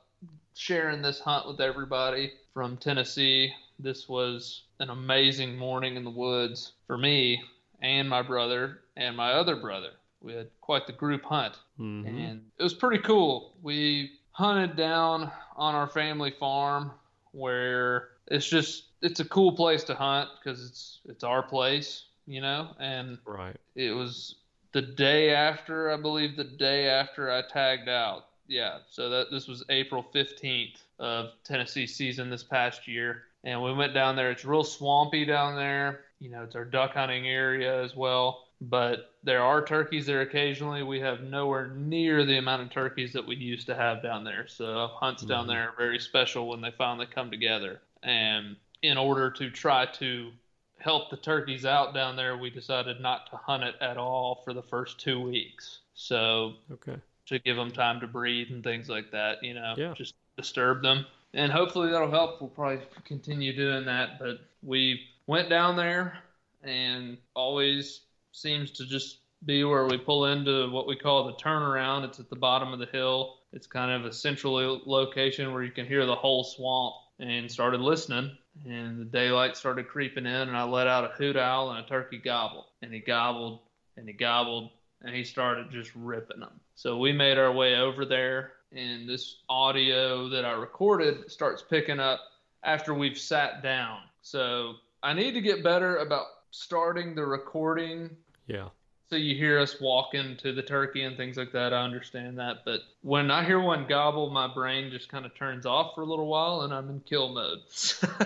sharing 0.60 1.02
this 1.02 1.22
hunt 1.22 1.48
with 1.48 1.62
everybody 1.62 2.34
from 2.54 2.76
Tennessee. 2.76 3.50
This 3.80 4.10
was 4.10 4.64
an 4.82 4.90
amazing 4.90 5.58
morning 5.58 5.96
in 5.96 6.04
the 6.04 6.10
woods 6.10 6.74
for 6.86 6.98
me 6.98 7.42
and 7.82 8.10
my 8.10 8.22
brother 8.22 8.82
and 8.98 9.16
my 9.16 9.32
other 9.32 9.56
brother. 9.56 9.92
We 10.22 10.34
had 10.34 10.50
quite 10.60 10.86
the 10.86 10.92
group 10.92 11.24
hunt, 11.24 11.54
mm-hmm. 11.80 12.06
and 12.06 12.42
it 12.58 12.64
was 12.64 12.74
pretty 12.74 13.02
cool. 13.02 13.54
We 13.62 14.12
hunted 14.32 14.76
down 14.76 15.32
on 15.56 15.76
our 15.76 15.88
family 15.88 16.34
farm 16.38 16.92
where 17.32 18.10
it's 18.28 18.50
just 18.50 18.88
it's 19.02 19.22
a 19.22 19.26
cool 19.26 19.54
place 19.54 19.86
to 19.86 19.96
hunt 19.96 20.28
because 20.44 20.62
it's 20.62 21.00
it's 21.06 21.24
our 21.24 21.42
place, 21.42 22.04
you 22.28 22.42
know. 22.42 22.76
And 22.82 23.18
right, 23.26 23.56
it 23.76 23.92
was 23.92 24.36
the 24.74 24.82
day 24.82 25.34
after, 25.34 25.90
I 25.90 25.96
believe, 25.96 26.36
the 26.36 26.44
day 26.44 26.90
after 26.90 27.32
I 27.32 27.44
tagged 27.44 27.88
out. 27.88 28.26
Yeah, 28.50 28.80
so 28.90 29.10
that 29.10 29.28
this 29.32 29.48
was 29.48 29.64
April 29.70 30.04
fifteenth 30.12 30.82
of 31.00 31.30
Tennessee 31.46 31.88
season 31.88 32.30
this 32.30 32.44
past 32.44 32.88
year, 32.88 33.24
and 33.44 33.64
we 33.64 33.74
went 33.74 33.94
down 33.94 34.16
there. 34.16 34.32
It's 34.32 34.44
real 34.44 34.64
swampy 34.64 35.24
down 35.24 35.56
there. 35.56 36.02
You 36.20 36.30
know, 36.30 36.44
it's 36.44 36.56
our 36.56 36.66
duck 36.66 36.96
hunting 36.96 37.28
area 37.28 37.82
as 37.82 37.96
well. 37.96 38.48
But 38.62 39.14
there 39.24 39.42
are 39.42 39.64
turkeys 39.64 40.06
there 40.06 40.20
occasionally. 40.20 40.84
We 40.84 41.00
have 41.00 41.22
nowhere 41.22 41.68
near 41.68 42.26
the 42.26 42.40
amount 42.40 42.64
of 42.64 42.70
turkeys 42.70 43.14
that 43.14 43.26
we 43.26 43.36
used 43.38 43.68
to 43.68 43.76
have 43.76 44.04
down 44.04 44.26
there. 44.26 44.48
So 44.48 44.90
hunts 44.96 45.22
mm-hmm. 45.22 45.30
down 45.30 45.48
there 45.48 45.70
are 45.70 45.76
very 45.78 45.98
special 45.98 46.50
when 46.50 46.60
they 46.60 46.72
finally 46.78 47.06
come 47.06 47.32
together. 47.32 47.80
And 48.04 48.58
in 48.82 48.98
order 48.98 49.32
to 49.32 49.50
try 49.50 49.86
to 49.86 50.32
help 50.78 51.10
the 51.10 51.16
turkeys 51.16 51.64
out 51.66 51.94
down 51.94 52.18
there, 52.18 52.38
we 52.38 52.50
decided 52.50 53.00
not 53.00 53.30
to 53.30 53.38
hunt 53.38 53.64
it 53.64 53.76
at 53.80 53.96
all 53.96 54.42
for 54.44 54.54
the 54.54 54.64
first 54.64 55.00
two 55.00 55.22
weeks. 55.22 55.80
So 55.94 56.56
okay, 56.70 56.98
to 57.30 57.40
give 57.40 57.56
them 57.56 57.72
time 57.72 58.00
to 58.02 58.08
breathe 58.08 58.48
and 58.52 58.64
things 58.64 58.90
like 58.90 59.12
that, 59.12 59.44
you 59.44 59.54
know, 59.54 59.74
yeah. 59.78 59.94
just 59.94 60.16
disturb 60.38 60.82
them. 60.82 61.06
And 61.34 61.52
hopefully 61.52 61.92
that'll 61.92 62.10
help. 62.10 62.42
We'll 62.42 62.50
probably 62.50 62.84
continue 63.06 63.56
doing 63.56 63.86
that. 63.86 64.20
But 64.20 64.40
we 64.64 65.02
went 65.28 65.50
down 65.50 65.76
there 65.76 66.18
and 66.64 67.18
always 67.36 68.02
seems 68.32 68.72
to 68.72 68.86
just 68.86 69.20
be 69.46 69.64
where 69.64 69.86
we 69.86 69.98
pull 69.98 70.26
into 70.26 70.70
what 70.72 70.88
we 70.88 70.96
call 70.96 71.26
the 71.26 71.34
turnaround. 71.34 72.04
It's 72.04 72.20
at 72.20 72.30
the 72.30 72.36
bottom 72.36 72.74
of 72.74 72.80
the 72.80 72.88
hill. 72.88 73.38
It's 73.54 73.68
kind 73.68 73.92
of 73.92 74.06
a 74.06 74.14
central 74.14 74.82
location 74.86 75.54
where 75.54 75.64
you 75.64 75.72
can 75.72 75.86
hear 75.86 76.06
the 76.06 76.16
whole 76.16 76.44
swamp 76.44 76.96
and 77.20 77.50
started 77.52 77.82
listening 77.82 78.32
and 78.66 79.00
the 79.00 79.06
daylight 79.06 79.56
started 79.56 79.88
creeping 79.88 80.26
in 80.26 80.34
and 80.34 80.56
I 80.56 80.64
let 80.64 80.88
out 80.88 81.06
a 81.06 81.14
hoot 81.14 81.38
owl 81.38 81.72
and 81.72 81.86
a 81.86 81.88
turkey 81.88 82.18
gobble 82.18 82.68
and 82.82 82.94
he 82.94 83.00
gobbled 83.00 83.60
and 83.98 84.08
he 84.08 84.14
gobbled 84.14 84.72
and 85.02 85.16
he 85.16 85.24
started 85.24 85.72
just 85.72 85.92
ripping 85.96 86.40
them. 86.40 86.60
So 86.80 86.96
we 86.96 87.12
made 87.12 87.38
our 87.38 87.52
way 87.52 87.76
over 87.76 88.06
there 88.06 88.54
and 88.72 89.08
this 89.08 89.40
audio 89.50 90.30
that 90.30 90.46
I 90.46 90.54
recorded 90.54 91.30
starts 91.30 91.62
picking 91.62 92.00
up 92.00 92.22
after 92.64 92.94
we've 92.94 93.18
sat 93.18 93.62
down. 93.62 94.00
So 94.22 94.76
I 95.04 95.12
need 95.12 95.34
to 95.34 95.42
get 95.42 95.62
better 95.62 95.98
about 95.98 96.28
starting 96.52 97.16
the 97.16 97.26
recording. 97.26 98.16
Yeah 98.48 98.70
so 99.10 99.16
you 99.16 99.36
hear 99.36 99.60
us 99.60 99.82
walking 99.82 100.38
to 100.38 100.54
the 100.54 100.62
turkey 100.62 101.04
and 101.04 101.18
things 101.18 101.36
like 101.36 101.52
that. 101.52 101.74
I 101.74 101.82
understand 101.82 102.38
that, 102.38 102.58
but 102.64 102.82
when 103.02 103.32
I 103.32 103.44
hear 103.44 103.60
one 103.60 103.88
gobble, 103.90 104.30
my 104.30 104.48
brain 104.48 104.92
just 104.92 105.10
kind 105.10 105.26
of 105.26 105.34
turns 105.34 105.66
off 105.66 105.96
for 105.96 106.02
a 106.02 106.06
little 106.06 106.28
while, 106.28 106.62
and 106.62 106.72
I'm 106.72 106.92
in 106.92 107.00
kill 107.00 107.30
mode. 107.30 107.62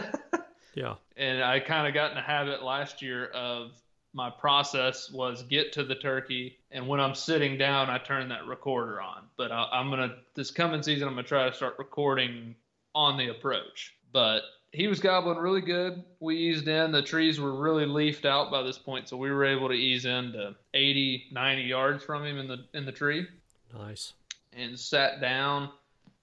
yeah. 0.75 0.95
And 1.15 1.41
I 1.41 1.61
kind 1.61 1.87
of 1.87 1.93
got 1.93 2.11
in 2.11 2.17
a 2.17 2.21
habit 2.21 2.63
last 2.63 3.01
year 3.01 3.27
of 3.27 3.71
my 4.13 4.29
process 4.29 5.09
was 5.11 5.43
get 5.43 5.73
to 5.73 5.83
the 5.83 5.95
turkey, 5.95 6.57
and 6.71 6.87
when 6.87 6.99
I'm 6.99 7.15
sitting 7.15 7.57
down, 7.57 7.89
I 7.89 7.97
turn 7.97 8.29
that 8.29 8.45
recorder 8.47 9.01
on. 9.01 9.23
But 9.37 9.51
I, 9.51 9.67
I'm 9.71 9.89
gonna 9.89 10.15
this 10.35 10.51
coming 10.51 10.83
season, 10.83 11.07
I'm 11.07 11.15
gonna 11.15 11.27
try 11.27 11.49
to 11.49 11.55
start 11.55 11.75
recording 11.79 12.55
on 12.95 13.17
the 13.17 13.29
approach. 13.29 13.93
But 14.11 14.41
he 14.71 14.87
was 14.87 14.99
gobbling 14.99 15.37
really 15.37 15.61
good. 15.61 16.03
We 16.19 16.35
eased 16.37 16.67
in. 16.67 16.91
The 16.91 17.01
trees 17.01 17.39
were 17.39 17.53
really 17.59 17.85
leafed 17.85 18.25
out 18.25 18.51
by 18.51 18.61
this 18.63 18.77
point, 18.77 19.07
so 19.09 19.17
we 19.17 19.31
were 19.31 19.45
able 19.45 19.67
to 19.69 19.73
ease 19.75 20.05
into 20.05 20.55
80, 20.73 21.25
90 21.31 21.61
yards 21.63 22.03
from 22.03 22.23
him 22.25 22.37
in 22.39 22.47
the 22.47 22.65
in 22.73 22.85
the 22.85 22.91
tree 22.91 23.27
Nice. 23.73 24.13
and 24.51 24.79
sat 24.79 25.21
down. 25.21 25.69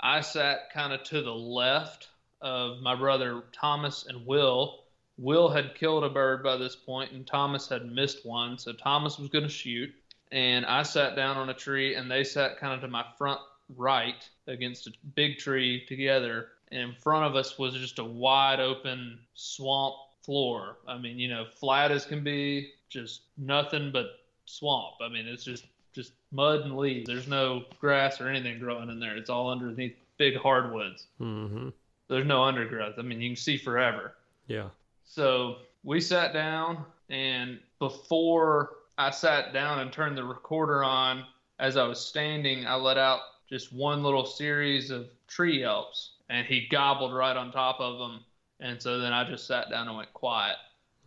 I 0.01 0.21
sat 0.23 0.73
kind 0.73 0.93
of 0.93 1.03
to 1.05 1.23
the 1.23 1.35
left 1.35 2.09
of 2.41 2.81
my 2.81 2.95
brother 2.95 3.43
Thomas 3.53 4.07
and 4.09 4.25
Will. 4.27 4.80
Will 5.21 5.51
had 5.51 5.75
killed 5.75 6.03
a 6.03 6.09
bird 6.09 6.43
by 6.43 6.57
this 6.57 6.75
point, 6.75 7.13
and 7.13 7.27
Thomas 7.27 7.69
had 7.69 7.93
missed 7.93 8.25
one, 8.25 8.57
so 8.57 8.73
Thomas 8.73 9.19
was 9.19 9.29
going 9.29 9.45
to 9.45 9.51
shoot. 9.51 9.95
And 10.33 10.65
I 10.65 10.83
sat 10.83 11.15
down 11.15 11.37
on 11.37 11.51
a 11.51 11.55
tree, 11.55 11.95
and 11.95 12.11
they 12.11 12.25
sat 12.25 12.59
kind 12.59 12.73
of 12.73 12.81
to 12.81 12.89
my 12.89 13.05
front 13.19 13.39
right 13.77 14.29
against 14.47 14.87
a 14.87 14.93
big 15.15 15.37
tree 15.39 15.85
together. 15.87 16.49
And 16.73 16.81
in 16.81 16.95
front 16.95 17.27
of 17.27 17.37
us 17.37 17.59
was 17.59 17.75
just 17.75 17.99
a 17.99 18.05
wide 18.05 18.61
open 18.61 19.19
swamp 19.35 19.97
floor. 20.25 20.79
I 20.89 20.97
mean, 20.97 21.19
you 21.19 21.29
know, 21.29 21.45
flat 21.45 21.91
as 21.91 22.07
can 22.07 22.25
be, 22.25 22.73
just 22.89 23.23
nothing 23.37 23.91
but 23.93 24.07
swamp. 24.47 24.95
I 25.03 25.09
mean, 25.09 25.27
it's 25.27 25.45
just 25.45 25.67
just 25.93 26.13
mud 26.33 26.61
and 26.61 26.77
leaves. 26.77 27.07
There's 27.07 27.29
no 27.29 27.65
grass 27.81 28.21
or 28.21 28.29
anything 28.29 28.59
growing 28.59 28.89
in 28.89 29.01
there. 29.01 29.17
It's 29.17 29.29
all 29.29 29.51
underneath 29.51 29.97
big 30.19 30.37
hardwoods. 30.37 31.09
Mm-hmm. 31.21 31.71
There's 32.09 32.27
no 32.27 32.43
undergrowth. 32.43 32.95
I 32.99 33.03
mean, 33.03 33.21
you 33.21 33.31
can 33.31 33.37
see 33.37 33.59
forever. 33.59 34.15
Yeah. 34.47 34.69
So 35.11 35.57
we 35.83 36.01
sat 36.01 36.33
down, 36.33 36.85
and 37.09 37.59
before 37.79 38.71
I 38.97 39.11
sat 39.11 39.53
down 39.53 39.81
and 39.81 39.93
turned 39.93 40.17
the 40.17 40.25
recorder 40.25 40.85
on, 40.85 41.25
as 41.59 41.77
I 41.77 41.85
was 41.85 42.01
standing, 42.01 42.67
I 42.67 42.77
let 42.77 42.97
out 42.97 43.21
just 43.49 43.73
one 43.73 44.03
little 44.03 44.25
series 44.25 44.91
of 44.91 45.09
tree 45.27 45.61
yelps, 45.61 46.13
and 46.29 46.47
he 46.47 46.69
gobbled 46.71 47.13
right 47.13 47.37
on 47.37 47.51
top 47.51 47.81
of 47.81 47.99
them. 47.99 48.21
And 48.61 48.81
so 48.81 49.01
then 49.01 49.13
I 49.13 49.29
just 49.29 49.47
sat 49.47 49.69
down 49.71 49.89
and 49.89 49.97
went 49.97 50.13
quiet 50.13 50.57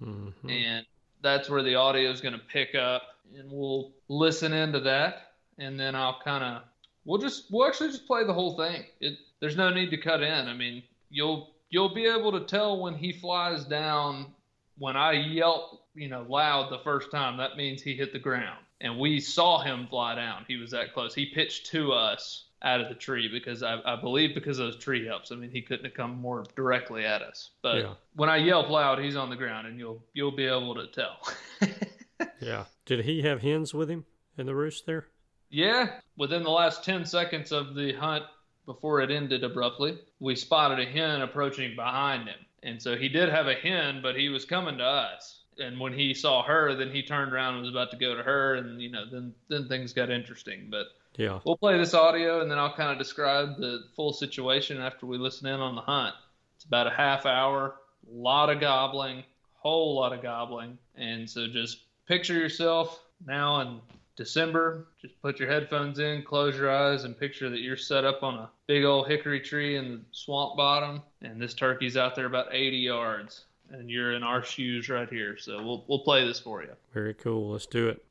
Mm-hmm. 0.03 0.49
and 0.49 0.85
that's 1.21 1.49
where 1.49 1.63
the 1.63 1.75
audio 1.75 2.11
is 2.11 2.19
going 2.19 2.33
to 2.33 2.41
pick 2.51 2.75
up 2.75 3.03
and 3.37 3.49
we'll 3.49 3.91
listen 4.09 4.51
into 4.51 4.79
that 4.81 5.33
and 5.59 5.79
then 5.79 5.95
i'll 5.95 6.19
kind 6.23 6.43
of 6.43 6.63
we'll 7.05 7.19
just 7.21 7.45
we'll 7.51 7.67
actually 7.67 7.89
just 7.89 8.05
play 8.05 8.25
the 8.25 8.33
whole 8.33 8.57
thing 8.57 8.83
it 8.99 9.13
there's 9.39 9.55
no 9.55 9.69
need 9.69 9.91
to 9.91 9.97
cut 9.97 10.21
in 10.21 10.47
i 10.49 10.53
mean 10.53 10.83
you'll 11.09 11.52
you'll 11.73 11.93
be 11.93 12.05
able 12.05 12.31
to 12.31 12.45
tell 12.45 12.79
when 12.81 12.93
he 12.95 13.11
flies 13.11 13.65
down 13.65 14.27
when 14.77 14.95
i 14.95 15.11
yelp 15.11 15.81
you 15.95 16.07
know 16.07 16.25
loud 16.29 16.71
the 16.71 16.79
first 16.83 17.11
time 17.11 17.37
that 17.37 17.57
means 17.57 17.81
he 17.81 17.95
hit 17.95 18.13
the 18.13 18.19
ground 18.19 18.59
and 18.81 18.97
we 18.97 19.19
saw 19.19 19.61
him 19.61 19.87
fly 19.89 20.15
down 20.15 20.45
he 20.47 20.57
was 20.57 20.71
that 20.71 20.93
close 20.93 21.13
he 21.13 21.25
pitched 21.25 21.65
to 21.67 21.91
us 21.91 22.45
out 22.65 22.79
of 22.79 22.87
the 22.87 22.95
tree 22.95 23.27
because 23.27 23.61
I, 23.61 23.77
I 23.85 23.97
believe 23.99 24.33
because 24.33 24.57
of 24.57 24.67
those 24.67 24.77
tree 24.81 25.03
yelps. 25.03 25.33
I 25.33 25.35
mean, 25.35 25.51
he 25.51 25.61
couldn't 25.61 25.83
have 25.83 25.95
come 25.95 26.15
more 26.21 26.45
directly 26.55 27.03
at 27.03 27.21
us. 27.21 27.49
But 27.61 27.75
Yeah. 27.79 27.93
when 28.15 28.29
I 28.29 28.37
yelp 28.37 28.69
loud, 28.69 28.99
he's 28.99 29.17
on 29.17 29.29
the 29.29 29.35
ground, 29.35 29.67
and 29.67 29.77
you'll 29.77 30.01
you'll 30.13 30.31
be 30.31 30.45
able 30.45 30.73
to 30.75 30.87
tell. 30.87 31.17
Yeah. 32.39 32.63
Did 32.85 33.03
he 33.03 33.21
have 33.23 33.41
hens 33.41 33.73
with 33.73 33.89
him 33.89 34.05
in 34.37 34.45
the 34.45 34.55
roost 34.55 34.85
there? 34.85 35.07
yeah, 35.49 35.99
within 36.17 36.43
the 36.43 36.51
last 36.51 36.85
ten 36.85 37.05
seconds 37.05 37.51
of 37.51 37.75
the 37.75 37.91
hunt, 37.95 38.23
before 38.65 39.01
it 39.01 39.11
ended 39.11 39.43
abruptly, 39.43 39.99
we 40.19 40.35
spotted 40.35 40.79
a 40.79 40.89
hen 40.89 41.21
approaching 41.21 41.75
behind 41.75 42.27
him, 42.27 42.39
and 42.63 42.81
so 42.81 42.95
he 42.95 43.09
did 43.09 43.29
have 43.29 43.47
a 43.47 43.55
hen, 43.55 44.01
but 44.01 44.15
he 44.15 44.29
was 44.29 44.45
coming 44.45 44.77
to 44.77 44.83
us. 44.83 45.41
And 45.59 45.79
when 45.79 45.93
he 45.93 46.13
saw 46.13 46.41
her, 46.43 46.73
then 46.75 46.89
he 46.89 47.03
turned 47.03 47.31
around 47.31 47.53
and 47.53 47.63
was 47.63 47.71
about 47.71 47.91
to 47.91 47.97
go 47.97 48.15
to 48.15 48.23
her, 48.23 48.55
and 48.55 48.81
you 48.81 48.89
know, 48.89 49.03
then 49.11 49.33
then 49.49 49.67
things 49.67 49.93
got 49.93 50.09
interesting. 50.09 50.67
But 50.71 50.87
Yeah. 51.17 51.39
We'll 51.45 51.57
play 51.57 51.77
this 51.77 51.93
audio 51.93 52.41
and 52.41 52.49
then 52.49 52.57
I'll 52.57 52.73
kind 52.73 52.91
of 52.91 52.97
describe 52.97 53.57
the 53.57 53.83
full 53.95 54.13
situation 54.13 54.81
after 54.81 55.05
we 55.05 55.17
listen 55.17 55.47
in 55.47 55.59
on 55.59 55.75
the 55.75 55.81
hunt. 55.81 56.15
It's 56.55 56.65
about 56.65 56.87
a 56.87 56.91
half 56.91 57.25
hour, 57.25 57.75
a 58.09 58.11
lot 58.11 58.49
of 58.49 58.59
gobbling, 58.59 59.23
whole 59.53 59.95
lot 59.95 60.13
of 60.13 60.21
gobbling. 60.21 60.77
And 60.95 61.29
so 61.29 61.47
just 61.47 61.83
picture 62.07 62.33
yourself 62.33 63.03
now 63.25 63.61
in 63.61 63.79
December. 64.15 64.87
Just 65.01 65.19
put 65.21 65.39
your 65.39 65.49
headphones 65.49 65.99
in, 65.99 66.23
close 66.23 66.55
your 66.55 66.71
eyes, 66.71 67.03
and 67.03 67.17
picture 67.17 67.49
that 67.49 67.59
you're 67.59 67.77
set 67.77 68.05
up 68.05 68.23
on 68.23 68.35
a 68.35 68.49
big 68.67 68.83
old 68.83 69.07
hickory 69.07 69.39
tree 69.39 69.77
in 69.77 69.91
the 69.91 70.01
swamp 70.11 70.55
bottom. 70.57 71.01
And 71.21 71.41
this 71.41 71.53
turkey's 71.53 71.97
out 71.97 72.15
there 72.15 72.25
about 72.25 72.47
80 72.51 72.77
yards. 72.77 73.45
And 73.71 73.89
you're 73.89 74.13
in 74.13 74.23
our 74.23 74.43
shoes 74.43 74.89
right 74.89 75.09
here. 75.09 75.37
So 75.37 75.63
we'll, 75.63 75.85
we'll 75.87 75.99
play 75.99 76.25
this 76.27 76.39
for 76.39 76.61
you. 76.61 76.73
Very 76.93 77.13
cool. 77.13 77.51
Let's 77.51 77.65
do 77.65 77.87
it. 77.87 78.03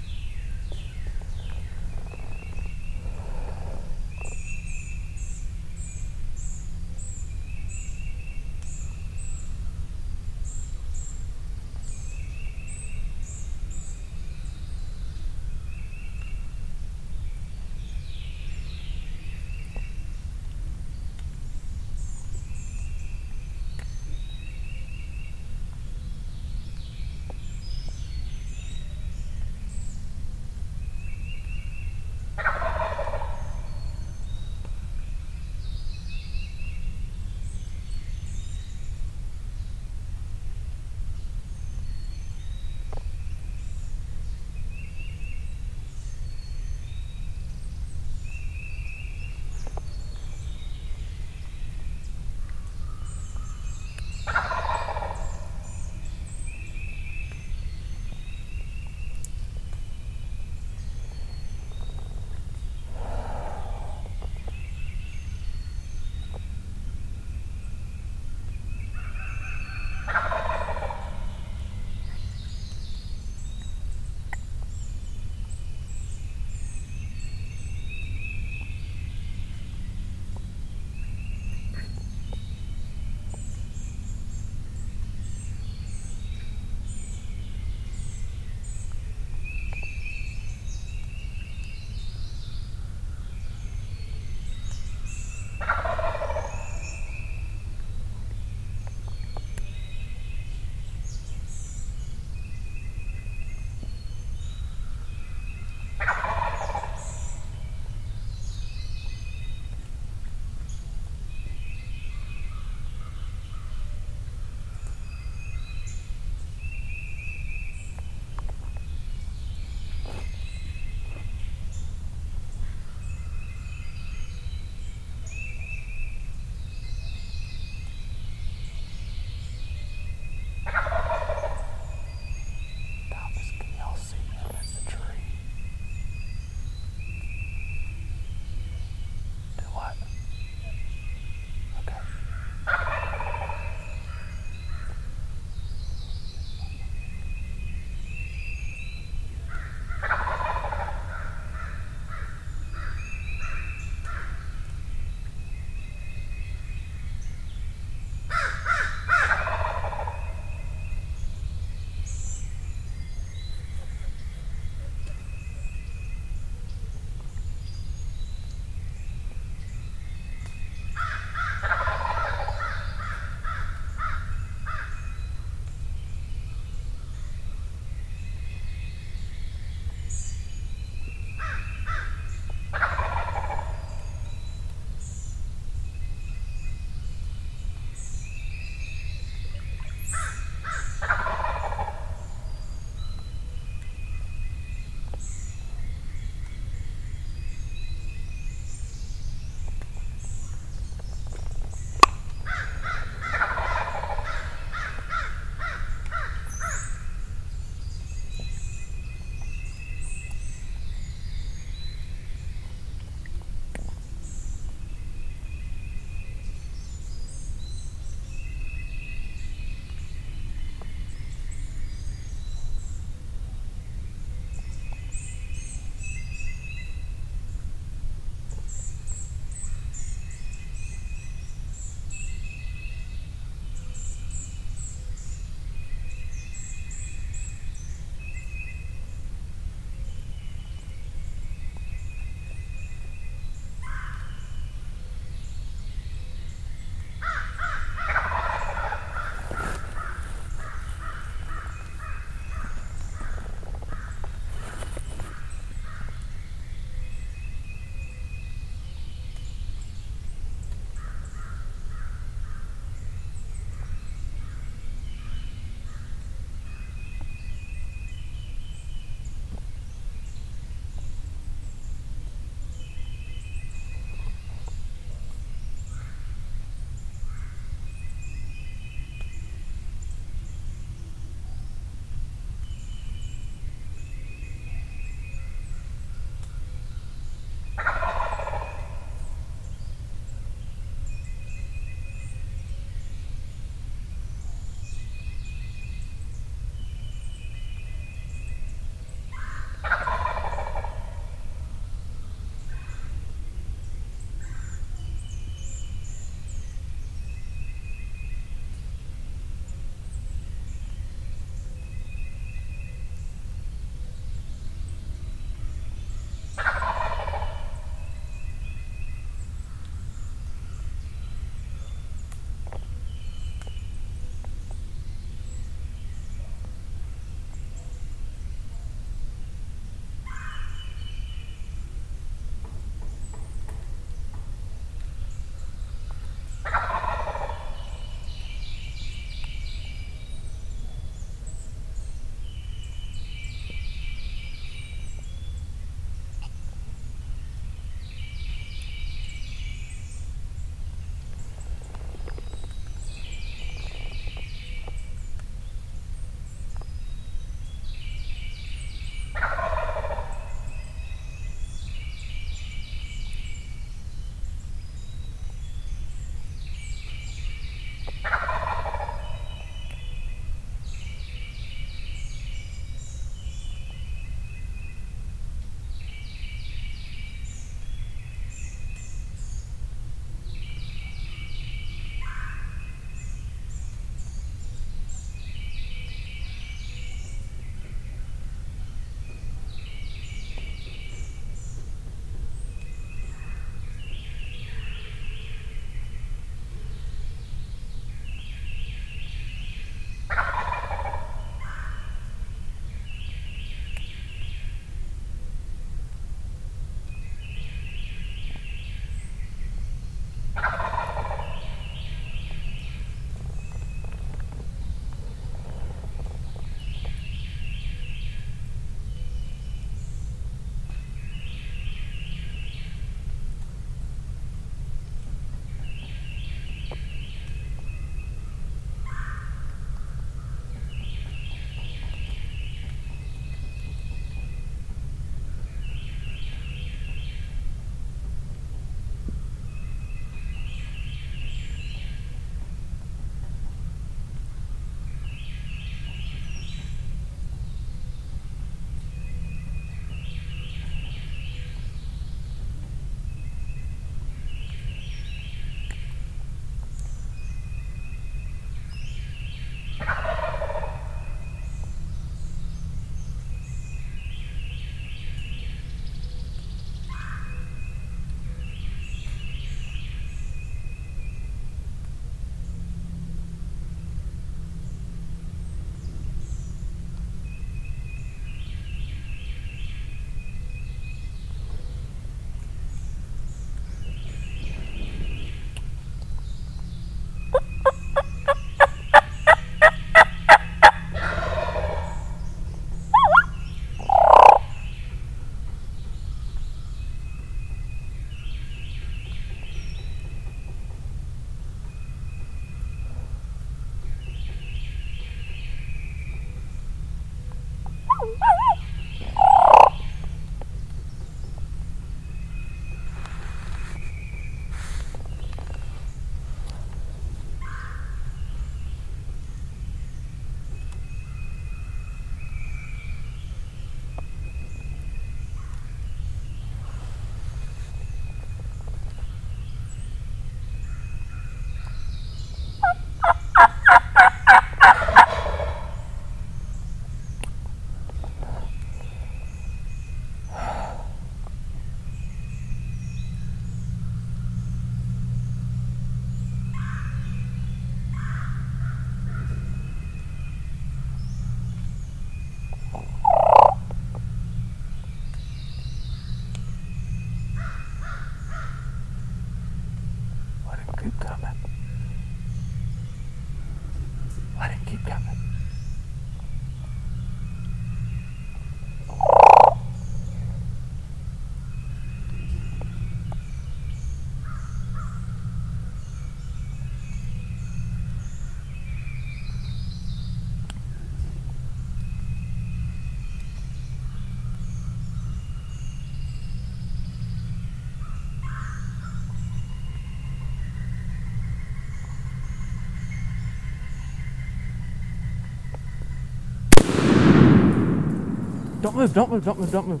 Don't 598.90 598.98
move, 598.98 599.14
don't 599.14 599.30
move, 599.30 599.44
don't 599.44 599.58
move, 599.60 599.70
don't 599.70 599.86
move. 599.86 600.00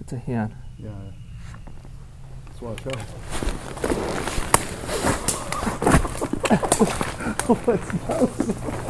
It's 0.00 0.14
a 0.14 0.18
hen. 0.18 0.54
Yeah. 0.78 0.92
That's 2.46 2.62
what 2.62 2.80
I 2.80 2.82
tell 2.88 2.98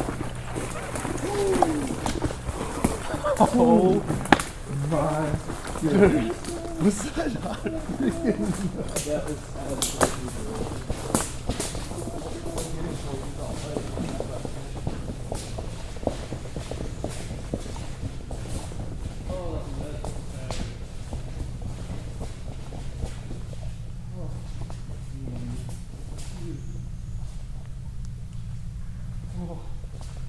him. 0.07 0.21
Oh 3.37 4.01
my 4.89 5.29
goodness. 5.81 6.81
Was 6.81 7.03
that 7.13 7.33
That 9.05 9.23
was 9.27 9.39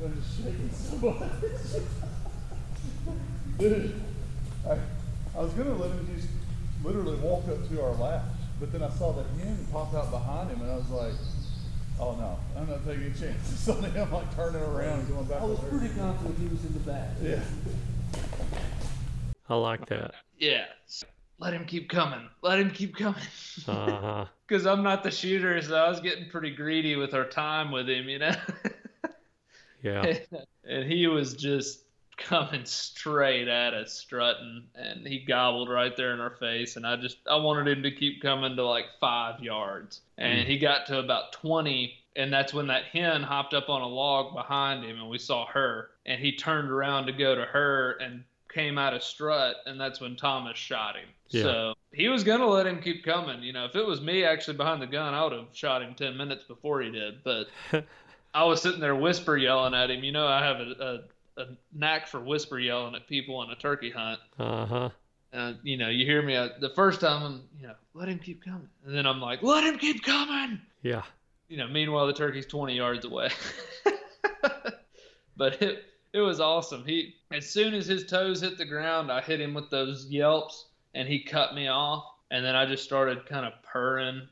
I'm 0.07 0.15
just 0.23 0.37
shaking 0.37 0.71
so 0.71 0.97
much. 0.99 1.31
Dude, 3.59 4.01
I, 4.69 4.73
I 5.37 5.41
was 5.41 5.53
gonna 5.55 5.75
let 5.75 5.91
him 5.91 6.09
just 6.15 6.29
literally 6.85 7.17
walk 7.17 7.49
up 7.49 7.69
to 7.69 7.83
our 7.83 7.95
laps, 7.95 8.29
but 8.61 8.71
then 8.71 8.83
I 8.83 8.91
saw 8.91 9.13
that 9.15 9.27
hen 9.41 9.67
pop 9.73 9.95
out 9.95 10.11
behind 10.11 10.51
him, 10.51 10.61
and 10.61 10.71
I 10.71 10.77
was 10.77 10.91
like, 10.91 11.15
"Oh 11.99 12.15
no, 12.17 12.39
I'm 12.57 12.69
not 12.69 12.87
taking 12.87 13.15
chances 13.15 13.69
on 13.69 13.83
him 13.83 14.13
like 14.13 14.37
turning 14.37 14.63
around 14.63 15.01
and 15.01 15.09
going 15.09 15.25
back." 15.25 15.41
I 15.41 15.45
was 15.45 15.59
over 15.59 15.71
pretty 15.71 15.95
here." 15.95 16.05
confident 16.05 16.39
he 16.39 16.49
was 16.49 16.65
in 16.67 16.73
the 16.75 16.81
back. 16.81 17.11
Yeah. 17.23 17.43
I 19.49 19.55
like 19.91 20.01
that. 20.01 20.15
Yeah. 20.39 20.65
Let 21.39 21.53
him 21.53 21.67
keep 21.67 21.89
coming. 21.91 22.29
Let 22.43 22.59
him 22.59 22.71
keep 22.71 22.97
coming. 22.97 23.21
Uh 23.69 24.01
huh. 24.01 24.25
Because 24.47 24.65
I'm 24.67 24.83
not 24.83 25.03
the 25.03 25.11
shooter, 25.11 25.61
so 25.61 25.75
I 25.75 25.89
was 25.89 25.99
getting 26.01 26.29
pretty 26.31 26.51
greedy 26.51 26.95
with 26.97 27.15
our 27.15 27.25
time 27.25 27.73
with 27.73 27.89
him, 27.89 28.09
you 28.09 28.19
know? 28.21 28.35
Yeah. 29.83 30.19
and 30.69 30.91
he 30.91 31.07
was 31.07 31.35
just 31.35 31.85
coming 32.17 32.65
straight 32.65 33.47
at 33.47 33.75
us, 33.75 33.93
strutting, 33.93 34.65
and 34.75 35.07
he 35.07 35.19
gobbled 35.21 35.69
right 35.69 35.97
there 35.97 36.13
in 36.15 36.19
our 36.21 36.35
face. 36.37 36.77
And 36.77 36.87
I 36.87 36.97
just, 36.97 37.19
I 37.31 37.37
wanted 37.37 37.69
him 37.69 37.83
to 37.85 37.91
keep 37.93 38.23
coming 38.23 38.57
to 38.57 38.65
like 38.67 38.87
five 39.01 39.41
yards. 39.41 40.01
And 40.19 40.41
Mm. 40.41 40.47
he 40.47 40.59
got 40.59 40.87
to 40.87 40.99
about 40.99 41.33
20, 41.35 41.95
and 42.17 42.33
that's 42.33 42.55
when 42.55 42.67
that 42.69 42.85
hen 42.85 43.23
hopped 43.23 43.53
up 43.55 43.69
on 43.69 43.83
a 43.83 43.87
log 43.87 44.35
behind 44.35 44.85
him, 44.85 44.99
and 44.99 45.09
we 45.11 45.19
saw 45.19 45.47
her. 45.49 45.91
And 46.07 46.21
he 46.21 46.33
turned 46.35 46.71
around 46.71 47.07
to 47.07 47.13
go 47.13 47.35
to 47.35 47.45
her 47.45 47.93
and 48.01 48.25
came 48.57 48.79
out 48.79 48.95
of 48.95 49.03
strut, 49.03 49.57
and 49.67 49.79
that's 49.79 50.01
when 50.01 50.17
Thomas 50.17 50.57
shot 50.57 50.97
him. 50.97 51.09
Yeah. 51.29 51.43
So 51.43 51.75
he 51.93 52.09
was 52.09 52.25
gonna 52.25 52.47
let 52.47 52.67
him 52.67 52.81
keep 52.81 53.05
coming. 53.05 53.43
You 53.43 53.53
know, 53.53 53.67
if 53.67 53.77
it 53.77 53.87
was 53.87 54.01
me 54.01 54.25
actually 54.25 54.57
behind 54.57 54.81
the 54.81 54.87
gun, 54.87 55.13
I 55.13 55.23
would 55.23 55.33
have 55.33 55.49
shot 55.53 55.83
him 55.83 55.95
ten 55.95 56.17
minutes 56.17 56.45
before 56.45 56.81
he 56.81 56.91
did. 56.91 57.23
But 57.23 57.49
I 58.35 58.45
was 58.45 58.63
sitting 58.63 58.81
there 58.81 58.97
whisper 58.97 59.37
yelling 59.37 59.75
at 59.75 59.91
him. 59.91 60.03
You 60.03 60.13
know, 60.13 60.27
I 60.27 60.43
have 60.43 60.57
a, 60.57 61.05
a, 61.37 61.43
a 61.43 61.47
knack 61.75 62.09
for 62.09 62.19
whisper 62.19 62.59
yelling 62.59 62.95
at 62.95 63.07
people 63.07 63.37
on 63.37 63.51
a 63.51 63.57
turkey 63.57 63.91
hunt. 63.91 64.21
Uh 64.39 64.67
huh. 64.67 64.89
And 65.33 65.59
you 65.63 65.77
know, 65.77 65.91
you 65.91 66.07
hear 66.07 66.23
me 66.23 66.35
uh, 66.35 66.49
the 66.59 66.71
first 66.71 67.03
time. 67.03 67.23
I'm, 67.23 67.43
you 67.61 67.67
know, 67.67 67.75
let 67.93 68.09
him 68.09 68.19
keep 68.19 68.43
coming, 68.43 68.71
and 68.87 68.97
then 68.97 69.07
I'm 69.07 69.21
like, 69.21 69.43
let 69.43 69.65
him 69.65 69.79
keep 69.79 70.03
coming. 70.03 70.63
Yeah. 70.83 71.03
You 71.49 71.59
know, 71.59 71.69
meanwhile 71.69 72.07
the 72.07 72.13
turkey's 72.15 72.47
20 72.47 72.75
yards 72.75 73.05
away. 73.05 73.29
but 75.37 75.63
it 75.63 75.85
it 76.13 76.21
was 76.21 76.41
awesome. 76.41 76.85
He 76.85 77.15
as 77.31 77.49
soon 77.49 77.75
as 77.75 77.87
his 77.87 78.07
toes 78.07 78.41
hit 78.41 78.59
the 78.59 78.65
ground, 78.65 79.11
I 79.11 79.21
hit 79.21 79.41
him 79.41 79.55
with 79.55 79.71
those 79.71 80.07
yelps, 80.07 80.67
and 80.95 81.09
he 81.09 81.23
cut 81.23 81.55
me 81.55 81.69
off. 81.69 82.05
And 82.31 82.45
then 82.45 82.57
I 82.57 82.67
just 82.67 82.83
started 82.85 83.27
kind 83.27 83.47
of 83.47 83.53
purring, 83.63 84.27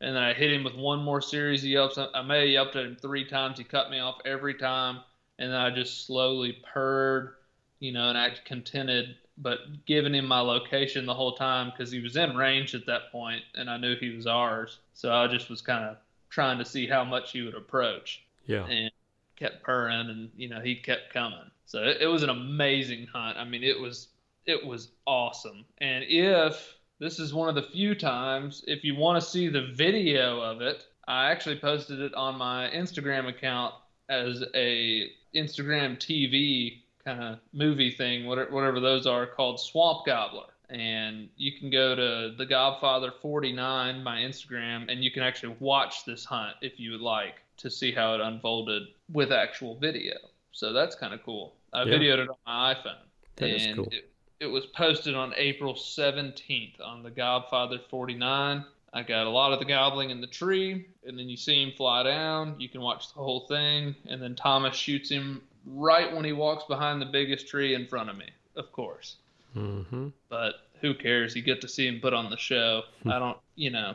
and 0.00 0.16
then 0.16 0.22
I 0.22 0.32
hit 0.32 0.52
him 0.52 0.62
with 0.62 0.76
one 0.76 1.02
more 1.02 1.20
series 1.20 1.62
of 1.64 1.70
yelps. 1.70 1.98
I, 1.98 2.22
may 2.22 2.40
have 2.40 2.48
yelped 2.48 2.76
at 2.76 2.84
him 2.84 2.96
three 3.00 3.24
times. 3.24 3.58
He 3.58 3.64
cut 3.64 3.90
me 3.90 3.98
off 3.98 4.20
every 4.24 4.54
time, 4.54 5.00
and 5.40 5.52
then 5.52 5.60
I 5.60 5.70
just 5.70 6.06
slowly 6.06 6.58
purred, 6.72 7.34
you 7.80 7.90
know, 7.92 8.08
and 8.08 8.16
acted 8.16 8.44
contented, 8.44 9.16
but 9.38 9.58
giving 9.86 10.14
him 10.14 10.26
my 10.26 10.40
location 10.40 11.04
the 11.04 11.14
whole 11.14 11.34
time 11.34 11.70
because 11.70 11.90
he 11.90 12.00
was 12.00 12.16
in 12.16 12.36
range 12.36 12.76
at 12.76 12.86
that 12.86 13.10
point, 13.10 13.42
and 13.56 13.68
I 13.68 13.76
knew 13.76 13.96
he 13.96 14.10
was 14.14 14.26
ours. 14.28 14.78
So 14.94 15.12
I 15.12 15.26
just 15.26 15.50
was 15.50 15.60
kind 15.62 15.84
of 15.84 15.96
trying 16.30 16.58
to 16.58 16.64
see 16.64 16.86
how 16.86 17.02
much 17.04 17.32
he 17.32 17.42
would 17.42 17.56
approach 17.56 18.22
Yeah. 18.46 18.64
and 18.66 18.90
kept 19.36 19.62
purring 19.62 20.10
and 20.10 20.30
you 20.36 20.48
know 20.48 20.60
he 20.60 20.76
kept 20.76 21.12
coming. 21.12 21.50
So 21.66 21.82
it, 21.82 21.98
it 22.02 22.06
was 22.06 22.22
an 22.22 22.30
amazing 22.30 23.06
hunt. 23.12 23.38
I 23.38 23.44
mean 23.44 23.62
it 23.62 23.78
was 23.78 24.08
it 24.46 24.64
was 24.64 24.92
awesome. 25.06 25.64
And 25.78 26.04
if 26.08 26.74
this 26.98 27.18
is 27.18 27.34
one 27.34 27.48
of 27.48 27.54
the 27.54 27.62
few 27.62 27.94
times 27.94 28.64
if 28.66 28.84
you 28.84 28.94
want 28.94 29.20
to 29.20 29.28
see 29.28 29.48
the 29.48 29.72
video 29.74 30.40
of 30.40 30.60
it 30.60 30.84
i 31.08 31.32
actually 31.32 31.58
posted 31.58 31.98
it 31.98 32.14
on 32.14 32.38
my 32.38 32.70
instagram 32.72 33.28
account 33.28 33.74
as 34.08 34.44
a 34.54 35.10
instagram 35.34 35.96
tv 35.96 36.82
kind 37.04 37.22
of 37.22 37.38
movie 37.52 37.90
thing 37.90 38.26
whatever, 38.26 38.80
those 38.80 39.06
are 39.06 39.26
called 39.26 39.60
swamp 39.60 40.06
gobbler. 40.06 40.46
And 40.70 41.28
you 41.36 41.58
can 41.58 41.70
go 41.70 41.94
to 41.94 42.34
the 42.36 42.46
godfather 42.46 43.12
49 43.20 44.02
my 44.02 44.18
instagram 44.18 44.90
and 44.90 45.04
you 45.04 45.10
can 45.10 45.22
actually 45.22 45.56
watch 45.60 46.04
this 46.04 46.24
hunt 46.24 46.56
if 46.62 46.80
you 46.80 46.92
would 46.92 47.00
like 47.00 47.41
to 47.58 47.70
see 47.70 47.92
how 47.92 48.14
it 48.14 48.20
unfolded 48.20 48.82
with 49.12 49.32
actual 49.32 49.76
video 49.76 50.14
so 50.52 50.72
that's 50.72 50.94
kind 50.94 51.14
of 51.14 51.22
cool 51.22 51.54
i 51.72 51.82
Yeah. 51.82 51.94
videoed 51.94 52.18
it 52.18 52.28
on 52.28 52.36
my 52.46 52.74
iphone 52.74 52.96
That 53.36 53.50
and 53.50 53.76
cool. 53.76 53.88
it, 53.90 54.10
it 54.40 54.46
was 54.46 54.66
posted 54.66 55.14
on 55.14 55.32
april 55.36 55.74
17th 55.74 56.80
on 56.84 57.02
the 57.02 57.10
godfather 57.10 57.78
49 57.90 58.64
i 58.94 59.02
got 59.02 59.26
a 59.26 59.30
lot 59.30 59.52
of 59.52 59.58
the 59.58 59.64
gobbling 59.64 60.10
in 60.10 60.20
the 60.20 60.26
tree 60.26 60.86
and 61.06 61.18
then 61.18 61.28
you 61.28 61.36
see 61.36 61.62
him 61.62 61.72
fly 61.76 62.02
down 62.02 62.54
you 62.58 62.68
can 62.68 62.80
watch 62.80 63.08
the 63.14 63.20
whole 63.20 63.46
thing 63.46 63.94
and 64.08 64.20
then 64.22 64.34
thomas 64.34 64.74
shoots 64.76 65.10
him 65.10 65.42
right 65.66 66.12
when 66.14 66.24
he 66.24 66.32
walks 66.32 66.64
behind 66.64 67.00
the 67.00 67.06
biggest 67.06 67.46
tree 67.48 67.74
in 67.74 67.86
front 67.86 68.10
of 68.10 68.16
me 68.16 68.28
of 68.56 68.70
course 68.72 69.16
Mm-hmm. 69.54 70.08
but 70.30 70.54
who 70.80 70.94
cares? 70.94 71.36
You 71.36 71.42
get 71.42 71.60
to 71.60 71.68
see 71.68 71.86
him 71.86 72.00
put 72.00 72.14
on 72.14 72.30
the 72.30 72.38
show. 72.38 72.84
I 73.04 73.18
don't, 73.18 73.36
you 73.54 73.68
know, 73.70 73.94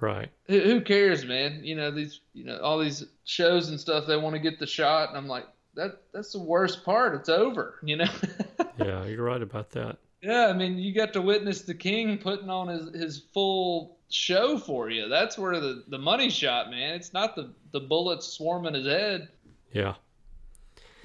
Right. 0.00 0.28
who, 0.46 0.60
who 0.60 0.80
cares, 0.82 1.24
man? 1.24 1.60
You 1.64 1.74
know 1.76 1.90
these, 1.90 2.20
you 2.34 2.44
know, 2.44 2.58
all 2.58 2.78
these 2.78 3.04
shows 3.24 3.68
and 3.70 3.80
stuff. 3.80 4.06
They 4.06 4.16
want 4.16 4.34
to 4.34 4.40
get 4.40 4.58
the 4.58 4.66
shot, 4.66 5.08
and 5.08 5.16
I'm 5.18 5.26
like, 5.28 5.46
that 5.74 6.02
that's 6.12 6.32
the 6.32 6.38
worst 6.40 6.84
part. 6.84 7.14
It's 7.14 7.28
over, 7.28 7.78
you 7.82 7.96
know. 7.96 8.08
Yeah, 8.78 9.06
you're 9.06 9.24
right 9.24 9.40
about 9.40 9.70
that. 9.70 9.96
yeah, 10.20 10.48
I 10.48 10.52
mean, 10.52 10.78
you 10.78 10.92
got 10.94 11.14
to 11.14 11.22
witness 11.22 11.62
the 11.62 11.72
king 11.74 12.18
putting 12.18 12.50
on 12.50 12.68
his 12.68 12.94
his 12.94 13.18
full 13.32 13.96
show 14.10 14.58
for 14.58 14.90
you. 14.90 15.08
That's 15.08 15.38
where 15.38 15.58
the 15.58 15.84
the 15.88 15.96
money 15.98 16.28
shot, 16.28 16.68
man. 16.70 16.94
It's 16.94 17.14
not 17.14 17.34
the 17.36 17.54
the 17.72 17.80
bullets 17.80 18.26
swarming 18.26 18.74
his 18.74 18.86
head, 18.86 19.28
Yeah. 19.72 19.94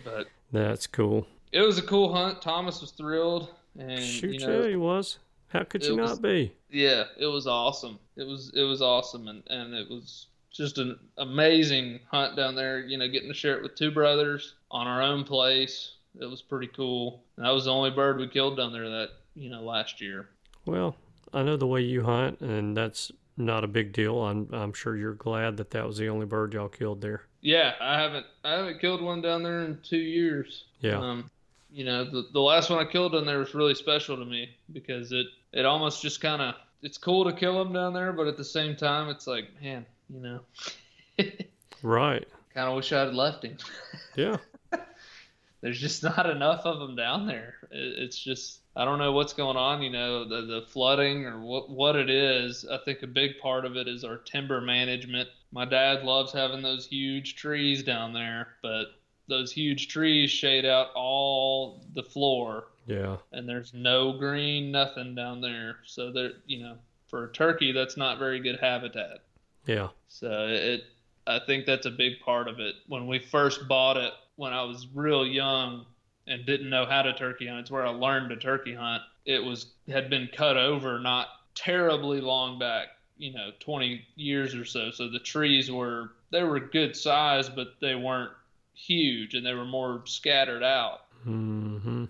but 0.04 0.28
That's 0.52 0.86
cool. 0.86 1.28
it 1.54 1.62
was 1.62 1.78
a 1.78 1.82
cool 1.82 2.14
hunt. 2.14 2.42
Thomas 2.42 2.82
was 2.82 2.92
thrilled, 2.92 3.54
and 3.80 4.04
Shoot, 4.04 4.34
you 4.34 4.40
know, 4.46 4.64
yeah, 4.64 4.70
he 4.70 4.76
was. 4.76 5.18
How 5.48 5.64
could 5.64 5.84
you 5.86 5.96
was- 5.96 6.12
not 6.12 6.22
be? 6.22 6.54
Yeah, 6.70 7.06
it 7.18 7.26
was 7.28 7.48
awesome. 7.48 8.00
It 8.22 8.28
was 8.28 8.52
it 8.56 8.64
was 8.64 8.82
awesome, 8.82 9.28
and 9.28 9.44
and 9.48 9.74
it 9.74 9.90
was 9.90 10.28
just 10.52 10.78
an 10.78 11.00
amazing 11.18 12.00
hunt 12.10 12.36
down 12.36 12.56
there. 12.56 12.80
You 12.80 12.98
know, 12.98 13.08
getting 13.08 13.30
to 13.30 13.34
share 13.34 13.58
it 13.58 13.64
with 13.64 13.76
two 13.76 13.92
brothers 13.92 14.56
on 14.70 14.88
our 14.88 15.02
own 15.02 15.24
place. 15.24 15.96
It 16.20 16.30
was 16.30 16.42
pretty 16.42 16.68
cool. 16.68 17.24
And 17.38 17.46
that 17.46 17.52
was 17.52 17.66
the 17.66 17.72
only 17.72 17.90
bird 17.90 18.18
we 18.18 18.28
killed 18.28 18.58
down 18.58 18.74
there 18.74 18.90
that 18.90 19.10
you 19.36 19.50
know 19.50 19.62
last 19.62 20.02
year. 20.02 20.30
Well, 20.66 20.96
I 21.34 21.44
know 21.44 21.58
the 21.58 21.68
way 21.68 21.82
you 21.82 22.04
hunt, 22.04 22.42
and 22.42 22.78
that's 22.78 23.12
not 23.38 23.64
a 23.64 23.68
big 23.68 23.94
deal. 23.94 24.20
I'm 24.24 24.48
I'm 24.54 24.74
sure 24.74 24.96
you're 24.96 25.14
glad 25.14 25.58
that 25.58 25.72
that 25.72 25.88
was 25.88 25.98
the 25.98 26.10
only 26.10 26.26
bird 26.26 26.54
y'all 26.54 26.70
killed 26.70 27.02
there. 27.02 27.24
Yeah, 27.42 27.74
I 27.82 28.00
haven't 28.00 28.26
I 28.44 28.52
haven't 28.52 28.80
killed 28.80 29.02
one 29.02 29.22
down 29.22 29.44
there 29.44 29.64
in 29.64 29.80
two 29.84 29.98
years. 29.98 30.66
Yeah. 30.82 31.00
Um, 31.00 31.30
you 31.72 31.86
know, 31.86 32.04
the 32.04 32.28
the 32.34 32.42
last 32.42 32.70
one 32.70 32.80
I 32.86 32.90
killed 32.90 33.14
down 33.14 33.26
there 33.26 33.40
was 33.40 33.56
really 33.56 33.76
special 33.76 34.18
to 34.18 34.26
me 34.26 34.56
because 34.72 35.12
it 35.12 35.28
it 35.54 35.66
almost 35.66 36.02
just 36.02 36.22
kind 36.22 36.42
of 36.42 36.56
it's 36.82 36.98
cool 36.98 37.26
to 37.26 37.34
kill 37.34 37.64
them 37.64 37.74
down 37.74 37.94
there, 37.94 38.12
but 38.14 38.28
at 38.28 38.38
the 38.38 38.44
same 38.44 38.76
time, 38.76 39.10
it's 39.10 39.28
like, 39.28 39.46
man, 39.62 39.86
you 40.10 40.20
know, 40.22 40.40
Right. 41.84 42.28
kind 42.54 42.70
of 42.70 42.76
wish 42.76 42.92
I 42.94 43.06
had 43.06 43.14
left 43.16 43.44
him. 43.46 43.58
Yeah. 44.16 44.38
There's 45.62 45.80
just 45.80 46.02
not 46.04 46.28
enough 46.28 46.66
of 46.66 46.80
them 46.80 46.96
down 46.96 47.28
there. 47.28 47.54
It's 47.70 48.18
just 48.18 48.62
I 48.76 48.84
don't 48.84 48.98
know 49.00 49.12
what's 49.12 49.34
going 49.34 49.58
on. 49.58 49.84
You 49.84 49.92
know, 49.92 50.28
the 50.28 50.42
the 50.42 50.66
flooding 50.68 51.26
or 51.26 51.40
what 51.40 51.70
what 51.70 51.96
it 51.96 52.10
is. 52.10 52.66
I 52.70 52.80
think 52.84 53.04
a 53.04 53.08
big 53.08 53.38
part 53.40 53.64
of 53.64 53.78
it 53.78 53.88
is 53.88 54.04
our 54.04 54.18
timber 54.18 54.60
management. 54.60 55.30
My 55.52 55.66
dad 55.66 56.04
loves 56.04 56.34
having 56.34 56.64
those 56.64 56.88
huge 56.88 57.36
trees 57.36 57.84
down 57.84 58.12
there, 58.12 58.56
but 58.64 58.86
those 59.28 59.52
huge 59.52 59.88
trees 59.88 60.32
shade 60.32 60.66
out 60.66 60.88
all 60.96 61.86
the 61.94 62.04
floor 62.04 62.66
Yeah. 62.86 63.18
and 63.32 63.48
there's 63.48 63.74
no 63.74 64.14
green, 64.18 64.72
nothing 64.72 65.16
down 65.16 65.42
there. 65.42 65.78
So 65.86 66.12
there, 66.12 66.32
you 66.46 66.64
know, 66.64 66.78
for 67.08 67.26
a 67.26 67.32
turkey, 67.32 67.72
that's 67.72 67.98
not 67.98 68.20
very 68.20 68.40
good 68.40 68.60
habitat. 68.60 69.20
Yeah. 69.66 69.90
So 70.08 70.48
it, 70.50 70.84
I 71.28 71.40
think 71.46 71.66
that's 71.66 71.86
a 71.86 71.92
big 71.92 72.20
part 72.24 72.48
of 72.48 72.60
it. 72.60 72.76
When 72.88 73.08
we 73.08 73.20
first 73.20 73.68
bought 73.68 73.98
it, 73.98 74.14
when 74.36 74.54
I 74.54 74.64
was 74.64 74.88
real 74.94 75.26
young 75.26 75.86
and 76.28 76.46
didn't 76.46 76.70
know 76.70 76.86
how 76.86 77.02
to 77.04 77.14
turkey 77.14 77.48
hunt, 77.48 77.62
it's 77.62 77.72
where 77.72 77.86
I 77.86 77.90
learned 77.90 78.30
to 78.30 78.38
turkey 78.38 78.74
hunt. 78.74 79.04
It 79.26 79.44
was 79.44 79.68
had 79.88 80.10
been 80.10 80.30
cut 80.36 80.58
over 80.58 81.00
not 81.00 81.28
terribly 81.54 82.22
long 82.22 82.58
back, 82.58 82.88
you 83.18 83.34
know, 83.34 83.52
20 83.60 84.04
years 84.16 84.56
or 84.56 84.66
so. 84.66 84.90
So 84.92 85.10
the 85.10 85.20
trees 85.20 85.72
were 85.72 86.12
they 86.32 86.44
were 86.44 86.60
good 86.60 86.96
size, 86.96 87.50
but 87.50 87.76
they 87.82 87.94
weren't 87.94 88.32
huge, 88.74 89.36
and 89.36 89.46
they 89.46 89.54
were 89.54 89.66
more 89.66 90.02
scattered 90.06 90.64
out 90.64 91.02
Mm-hmm. 91.28 92.06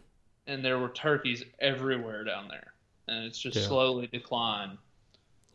And 0.47 0.63
there 0.63 0.79
were 0.79 0.89
turkeys 0.89 1.43
everywhere 1.59 2.23
down 2.23 2.47
there, 2.47 2.73
and 3.07 3.25
it's 3.25 3.39
just 3.39 3.57
Yeah. 3.57 3.63
slowly 3.67 4.07
declined. 4.07 4.77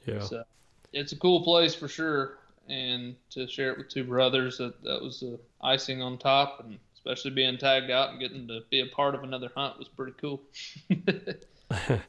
Yeah. 0.06 0.20
So 0.20 0.44
it's 0.92 1.12
a 1.12 1.16
cool 1.18 1.42
place 1.42 1.74
for 1.74 1.88
sure, 1.88 2.38
and 2.68 3.16
to 3.30 3.46
share 3.48 3.72
it 3.72 3.78
with 3.78 3.88
two 3.88 4.04
brothers, 4.04 4.58
that 4.58 4.82
that 4.84 5.02
was 5.02 5.20
the 5.20 5.38
icing 5.62 6.02
on 6.02 6.18
top, 6.18 6.60
and 6.64 6.78
especially 6.94 7.30
being 7.32 7.56
tagged 7.58 7.90
out 7.90 8.10
and 8.10 8.20
getting 8.20 8.46
to 8.48 8.60
be 8.70 8.80
a 8.80 8.86
part 8.86 9.14
of 9.14 9.22
another 9.22 9.50
hunt 9.54 9.78
was 9.78 9.88
pretty 9.88 10.12
cool. 10.20 10.40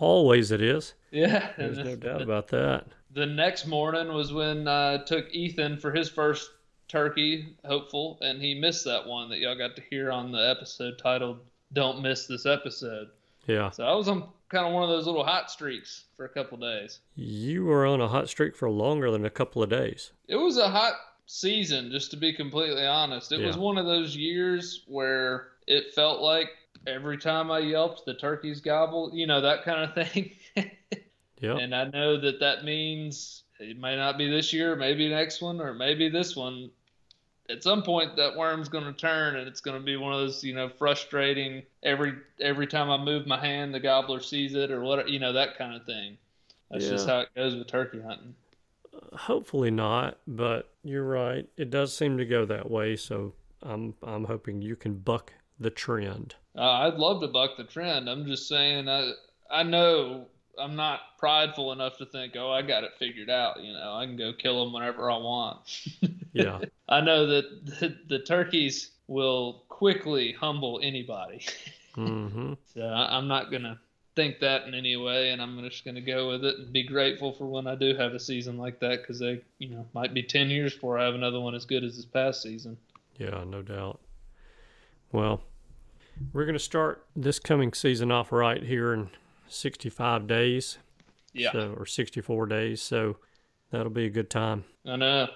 Always 0.00 0.50
it 0.52 0.62
is. 0.62 0.94
yeah, 1.10 1.52
There's 1.58 1.78
no 1.78 1.96
doubt 1.96 2.22
about 2.22 2.48
that. 2.48 2.86
the 3.10 3.26
next 3.26 3.66
morning 3.66 4.12
was 4.12 4.32
when 4.32 4.68
I 4.68 4.98
took 5.04 5.32
Ethan 5.34 5.78
for 5.78 5.90
his 5.92 6.08
first 6.08 6.50
turkey, 6.86 7.56
hopeful, 7.64 8.18
and 8.22 8.40
he 8.40 8.54
missed 8.54 8.84
that 8.84 9.06
one 9.06 9.28
that 9.30 9.38
y'all 9.38 9.56
got 9.58 9.76
to 9.76 9.82
hear 9.90 10.10
on 10.12 10.30
the 10.32 10.38
episode 10.56 10.98
titled 10.98 11.40
"Don't 11.72 12.02
Miss 12.02 12.26
This 12.26 12.46
Episode." 12.46 13.08
Yeah. 13.46 13.70
So 13.70 13.84
I 13.84 13.94
was 13.94 14.08
on 14.08 14.28
kind 14.48 14.66
of 14.66 14.72
one 14.72 14.82
of 14.82 14.88
those 14.88 15.06
little 15.06 15.24
hot 15.24 15.50
streaks 15.50 16.04
for 16.16 16.24
a 16.24 16.28
couple 16.28 16.58
days. 16.58 17.00
You 17.14 17.64
were 17.64 17.86
on 17.86 18.00
a 18.00 18.08
hot 18.08 18.28
streak 18.28 18.56
for 18.56 18.70
longer 18.70 19.10
than 19.10 19.24
a 19.24 19.30
couple 19.30 19.62
of 19.62 19.70
days. 19.70 20.12
It 20.28 20.36
was 20.36 20.58
a 20.58 20.68
hot 20.68 20.94
season, 21.26 21.90
just 21.90 22.10
to 22.10 22.16
be 22.16 22.32
completely 22.32 22.86
honest. 22.86 23.32
It 23.32 23.40
was 23.44 23.56
one 23.56 23.78
of 23.78 23.86
those 23.86 24.16
years 24.16 24.84
where 24.86 25.48
it 25.66 25.94
felt 25.94 26.20
like 26.20 26.48
every 26.86 27.18
time 27.18 27.50
I 27.50 27.58
yelped, 27.60 28.04
the 28.06 28.14
turkeys 28.14 28.60
gobbled, 28.60 29.14
you 29.14 29.26
know, 29.26 29.40
that 29.40 29.64
kind 29.64 29.84
of 29.84 29.94
thing. 30.08 30.32
Yeah. 31.40 31.56
And 31.56 31.74
I 31.74 31.84
know 31.84 32.20
that 32.20 32.40
that 32.40 32.64
means 32.64 33.44
it 33.60 33.78
may 33.78 33.96
not 33.96 34.18
be 34.18 34.28
this 34.28 34.52
year, 34.52 34.74
maybe 34.74 35.08
next 35.08 35.40
one, 35.40 35.60
or 35.60 35.72
maybe 35.72 36.08
this 36.08 36.34
one. 36.34 36.70
At 37.50 37.62
some 37.62 37.82
point, 37.82 38.16
that 38.16 38.36
worm's 38.36 38.68
going 38.68 38.84
to 38.84 38.92
turn, 38.92 39.36
and 39.36 39.48
it's 39.48 39.60
going 39.60 39.78
to 39.78 39.82
be 39.82 39.96
one 39.96 40.12
of 40.12 40.20
those, 40.20 40.44
you 40.44 40.54
know, 40.54 40.68
frustrating. 40.68 41.62
Every 41.82 42.14
every 42.40 42.66
time 42.66 42.90
I 42.90 42.98
move 42.98 43.26
my 43.26 43.38
hand, 43.38 43.72
the 43.72 43.80
gobbler 43.80 44.20
sees 44.20 44.54
it, 44.54 44.70
or 44.70 44.82
what, 44.82 45.08
you 45.08 45.18
know, 45.18 45.32
that 45.32 45.56
kind 45.56 45.74
of 45.74 45.84
thing. 45.84 46.18
That's 46.70 46.86
just 46.88 47.08
how 47.08 47.20
it 47.20 47.28
goes 47.34 47.54
with 47.54 47.66
turkey 47.66 48.02
hunting. 48.02 48.34
Hopefully 49.14 49.70
not, 49.70 50.18
but 50.26 50.70
you're 50.82 51.06
right. 51.06 51.48
It 51.56 51.70
does 51.70 51.96
seem 51.96 52.18
to 52.18 52.26
go 52.26 52.44
that 52.44 52.70
way, 52.70 52.96
so 52.96 53.32
I'm 53.62 53.94
I'm 54.02 54.24
hoping 54.24 54.60
you 54.60 54.76
can 54.76 54.94
buck 54.94 55.32
the 55.58 55.70
trend. 55.70 56.34
Uh, 56.56 56.62
I'd 56.62 56.94
love 56.94 57.20
to 57.22 57.28
buck 57.28 57.56
the 57.56 57.64
trend. 57.64 58.08
I'm 58.08 58.26
just 58.26 58.48
saying, 58.48 58.88
I 58.88 59.12
I 59.50 59.62
know 59.62 60.26
I'm 60.60 60.76
not 60.76 61.00
prideful 61.18 61.72
enough 61.72 61.98
to 61.98 62.06
think, 62.06 62.34
oh, 62.36 62.50
I 62.50 62.62
got 62.62 62.84
it 62.84 62.92
figured 62.98 63.30
out. 63.30 63.62
You 63.62 63.72
know, 63.72 63.94
I 63.94 64.06
can 64.06 64.16
go 64.16 64.32
kill 64.32 64.64
them 64.64 64.72
whenever 64.72 65.10
I 65.10 65.16
want. 65.16 65.60
Yeah. 66.34 66.60
I 66.88 67.00
know 67.00 67.26
that 67.26 67.66
the, 67.80 67.96
the 68.06 68.18
turkeys 68.20 68.90
will 69.08 69.64
quickly 69.68 70.32
humble 70.32 70.78
anybody. 70.82 71.44
mm-hmm. 71.96 72.52
So 72.74 72.82
I, 72.82 73.16
I'm 73.16 73.26
not 73.26 73.50
gonna 73.50 73.80
think 74.14 74.38
that 74.40 74.68
in 74.68 74.74
any 74.74 74.96
way, 74.96 75.30
and 75.30 75.42
I'm 75.42 75.58
just 75.68 75.84
gonna 75.84 76.02
go 76.02 76.28
with 76.28 76.44
it 76.44 76.58
and 76.58 76.72
be 76.72 76.84
grateful 76.84 77.32
for 77.32 77.46
when 77.46 77.66
I 77.66 77.74
do 77.74 77.96
have 77.96 78.12
a 78.12 78.20
season 78.20 78.56
like 78.58 78.78
that, 78.80 79.00
because 79.00 79.18
they, 79.18 79.40
you 79.58 79.70
know, 79.70 79.86
might 79.94 80.14
be 80.14 80.22
10 80.22 80.50
years 80.50 80.74
before 80.74 80.98
I 80.98 81.06
have 81.06 81.14
another 81.14 81.40
one 81.40 81.54
as 81.54 81.64
good 81.64 81.82
as 81.82 81.96
this 81.96 82.04
past 82.04 82.42
season. 82.42 82.76
Yeah, 83.16 83.42
no 83.44 83.62
doubt. 83.62 83.98
Well, 85.10 85.40
we're 86.32 86.44
going 86.44 86.54
to 86.54 86.60
start 86.60 87.04
this 87.16 87.38
coming 87.38 87.72
season 87.72 88.12
off 88.12 88.32
right 88.32 88.62
here 88.62 88.92
in 88.92 89.10
65 89.48 90.26
days. 90.26 90.78
Yeah. 91.32 91.52
So, 91.52 91.74
or 91.76 91.86
64 91.86 92.46
days. 92.46 92.82
So 92.82 93.16
that'll 93.70 93.90
be 93.90 94.06
a 94.06 94.10
good 94.10 94.30
time. 94.30 94.64
I 94.86 94.96
know. 94.96 95.28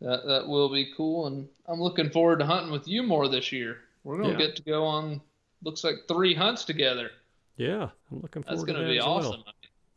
That 0.00 0.24
that 0.26 0.48
will 0.48 0.70
be 0.70 0.92
cool, 0.96 1.26
and 1.26 1.46
I'm 1.68 1.78
looking 1.80 2.08
forward 2.08 2.38
to 2.38 2.46
hunting 2.46 2.72
with 2.72 2.88
you 2.88 3.02
more 3.02 3.28
this 3.28 3.52
year. 3.52 3.78
We're 4.02 4.16
gonna 4.16 4.30
Yeah. 4.32 4.38
get 4.38 4.56
to 4.56 4.62
go 4.62 4.84
on. 4.84 5.20
Looks 5.62 5.84
like 5.84 5.96
three 6.08 6.32
hunts 6.34 6.64
together. 6.64 7.10
Yeah, 7.58 7.90
I'm 8.10 8.20
looking 8.22 8.42
forward 8.42 8.56
That's 8.60 8.66
to 8.66 8.72
gonna 8.72 8.88
be 8.88 8.96
as 8.98 9.04
well. 9.04 9.16
awesome. 9.18 9.42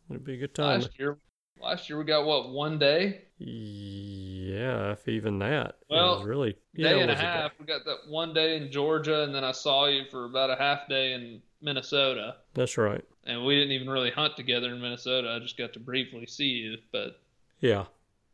It'll 0.10 0.22
be 0.22 0.34
a 0.34 0.38
good 0.38 0.54
time. 0.54 0.82
Last 0.82 1.00
year, 1.00 1.18
last 1.62 1.90
year 1.90 1.98
we 1.98 2.04
got 2.04 2.26
what 2.26 2.50
one 2.50 2.78
day, 2.78 3.22
Yeah, 3.38 4.92
if 4.92 5.08
even 5.08 5.40
that. 5.40 5.68
It 5.70 5.76
Well, 5.90 6.18
was 6.18 6.26
really 6.26 6.58
yeah, 6.74 6.90
day 6.90 7.00
it 7.00 7.02
and 7.04 7.12
a 7.12 7.16
half. 7.16 7.58
We 7.60 7.66
got 7.66 7.86
that 7.86 8.00
one 8.10 8.34
day 8.34 8.58
in 8.58 8.72
Georgia, 8.72 9.24
and 9.24 9.34
then 9.34 9.46
I 9.46 9.52
saw 9.54 9.86
you 9.86 10.04
for 10.12 10.26
about 10.26 10.50
a 10.50 10.56
half 10.58 10.88
day 10.90 11.14
in 11.14 11.42
Minnesota. 11.64 12.36
That's 12.54 12.78
right. 12.78 13.04
And 13.26 13.46
we 13.46 13.56
didn't 13.56 13.72
even 13.72 13.90
really 13.90 14.12
hunt 14.12 14.36
together 14.36 14.68
in 14.74 14.82
Minnesota. 14.82 15.32
I 15.36 15.40
just 15.40 15.58
got 15.58 15.74
to 15.74 15.80
briefly 15.80 16.26
see 16.26 16.46
you, 16.50 16.78
but 16.92 17.20
Yeah, 17.62 17.86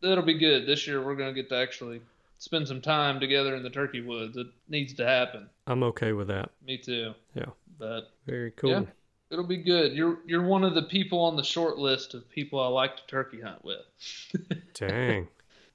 that'll 0.01 0.23
be 0.23 0.37
good. 0.39 0.65
This 0.65 0.87
year 0.87 1.01
we're 1.03 1.15
gonna 1.15 1.33
get 1.33 1.49
to 1.49 1.55
actually 1.57 2.01
spend 2.39 2.67
some 2.67 2.81
time 2.81 3.19
together 3.19 3.55
in 3.55 3.63
the 3.63 3.69
turkey 3.69 4.01
woods. 4.01 4.35
It 4.37 4.47
needs 4.67 4.93
to 4.95 5.05
happen. 5.05 5.47
I'm 5.67 5.83
okay 5.83 6.13
with 6.13 6.27
that. 6.29 6.49
Me 6.65 6.77
too. 6.77 7.13
Yeah. 7.35 7.45
But 7.77 8.11
Very 8.25 8.51
cool. 8.51 8.71
Yeah. 8.71 8.83
It'll 9.31 9.45
be 9.45 9.57
good. 9.57 9.93
You're 9.93 10.17
you're 10.25 10.41
one 10.45 10.63
of 10.63 10.73
the 10.73 10.81
people 10.83 11.19
on 11.19 11.35
the 11.35 11.43
short 11.43 11.77
list 11.77 12.15
of 12.15 12.27
people 12.31 12.59
I 12.59 12.67
like 12.67 12.97
to 12.97 13.05
turkey 13.07 13.39
hunt 13.41 13.63
with. 13.63 13.85
Dang. 14.73 15.27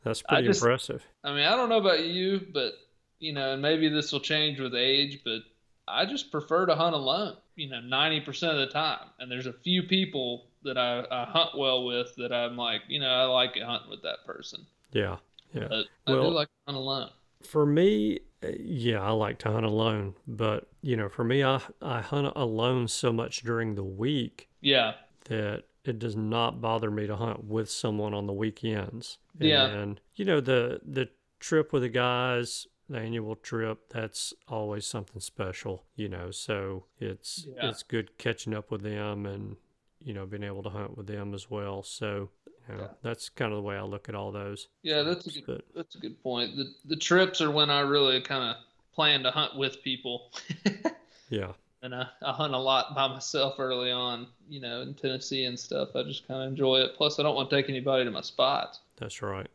That's 0.03 0.23
I 0.29 0.35
pretty 0.37 0.49
just- 0.49 0.61
impressive. 0.63 1.07
I 1.23 1.31
mean, 1.35 1.45
I 1.45 1.51
don't 1.57 1.69
know 1.69 1.79
about 1.79 2.05
you, 2.05 2.45
but 2.53 2.73
you 3.21 3.33
know, 3.33 3.53
and 3.53 3.63
maybe 3.63 3.89
this 3.89 4.11
will 4.13 4.21
change 4.21 4.59
with 4.61 4.75
age, 4.75 5.21
but 5.25 5.43
I 5.87 6.05
just 6.05 6.31
prefer 6.33 6.67
to 6.67 6.75
hunt 6.75 6.95
alone. 6.95 7.37
You 7.57 7.69
know, 7.71 7.81
ninety 7.81 8.21
percent 8.21 8.53
of 8.53 8.59
the 8.59 8.73
time. 8.73 9.09
And 9.19 9.31
there's 9.31 9.47
a 9.47 9.53
few 9.53 9.85
people 9.85 10.47
that 10.65 10.77
I, 10.79 11.05
I 11.11 11.25
hunt 11.25 11.51
well 11.57 11.85
with 11.85 12.15
that 12.17 12.33
I'm 12.33 12.57
like, 12.57 12.83
you 12.89 12.99
know, 13.01 13.09
I 13.09 13.25
like 13.25 13.57
it 13.57 13.63
hunting 13.63 13.91
with 13.91 14.03
that 14.03 14.25
person. 14.27 14.67
Yeah. 14.93 15.17
Yeah. 15.53 15.69
But 15.69 15.87
I 16.07 16.13
Well- 16.13 16.31
do 16.31 16.35
like 16.35 16.49
to 16.49 16.55
hunt 16.67 16.79
alone. 16.79 17.11
For 17.43 17.67
me, 17.67 18.21
uh, 18.43 18.49
yeah, 18.59 19.03
I 19.03 19.11
like 19.11 19.39
to 19.41 19.51
hunt 19.53 19.67
alone, 19.67 20.15
but 20.27 20.67
you 20.81 20.97
know, 20.97 21.09
for 21.11 21.25
me, 21.25 21.45
I 21.45 21.61
I 21.83 22.01
hunt 22.01 22.33
alone 22.35 22.89
so 22.89 23.13
much 23.13 23.43
during 23.43 23.75
the 23.75 23.85
week 23.85 24.49
Yeah. 24.63 24.95
that 25.27 25.65
it 25.85 25.99
does 25.99 26.17
not 26.17 26.63
bother 26.63 26.91
me 26.91 27.07
to 27.07 27.17
hunt 27.17 27.45
with 27.45 27.71
someone 27.71 28.15
on 28.15 28.27
the 28.27 28.33
weekends. 28.33 29.19
Yeah. 29.39 29.67
And 29.67 30.01
you 30.15 30.25
know, 30.25 30.41
the 30.41 30.81
the 30.85 31.11
trip 31.39 31.73
with 31.75 31.83
the 31.83 31.91
guys, 31.91 32.67
the 32.89 32.99
annual 32.99 33.35
trip, 33.37 33.89
that's 33.91 34.35
always 34.49 34.87
something 34.87 35.21
special, 35.21 35.85
you 35.97 36.09
know. 36.09 36.31
So 36.31 36.85
it's 36.99 37.47
Yeah. 37.57 37.69
it's 37.71 37.83
good 37.83 38.17
catching 38.19 38.55
up 38.55 38.71
with 38.71 38.83
them 38.83 39.27
and 39.27 39.57
you 40.01 40.13
know, 40.13 40.27
being 40.27 40.43
able 40.43 40.63
to 40.63 40.69
hunt 40.69 40.97
with 40.99 41.07
them 41.07 41.33
as 41.33 41.51
well. 41.51 41.83
So 41.83 42.31
you 42.69 42.75
know, 42.75 42.81
Yeah. 42.83 42.89
that's 43.03 43.29
kind 43.31 43.53
of 43.53 43.57
the 43.57 43.63
way 43.63 43.77
I 43.77 43.83
look 43.83 44.09
at 44.09 44.15
all 44.15 44.33
those. 44.33 44.69
Yeah, 44.83 45.03
that's 45.03 45.27
a 45.27 45.31
good 45.41 45.45
But 45.47 45.65
that's 45.75 45.95
a 45.95 45.99
good 45.99 46.23
point. 46.23 46.57
The 46.57 46.75
the 46.85 46.97
trips 46.97 47.41
are 47.41 47.51
when 47.51 47.71
I 47.71 47.81
really 47.81 48.21
kind 48.21 48.51
of 48.51 48.57
plan 48.95 49.23
to 49.23 49.31
hunt 49.31 49.57
with 49.57 49.83
people. 49.83 50.31
yeah. 51.31 51.53
and 51.83 51.95
I, 51.95 52.07
I 52.23 52.33
hunt 52.33 52.55
a 52.55 52.59
lot 52.59 52.95
by 52.95 53.09
myself 53.09 53.57
early 53.59 53.91
on, 53.91 54.29
you 54.49 54.61
know, 54.61 54.81
in 54.83 54.95
Tennessee 54.95 55.45
and 55.45 55.59
stuff. 55.59 55.95
I 55.95 56.03
just 56.03 56.27
kind 56.29 56.43
of 56.43 56.49
enjoy 56.49 56.77
it. 56.81 56.95
Plus, 56.97 57.19
I 57.19 57.23
don't 57.23 57.35
want 57.35 57.51
to 57.51 57.57
take 57.57 57.69
anybody 57.69 58.05
to 58.05 58.11
my 58.11 58.23
spots. 58.23 58.81
That's 58.97 59.21
right. 59.21 59.49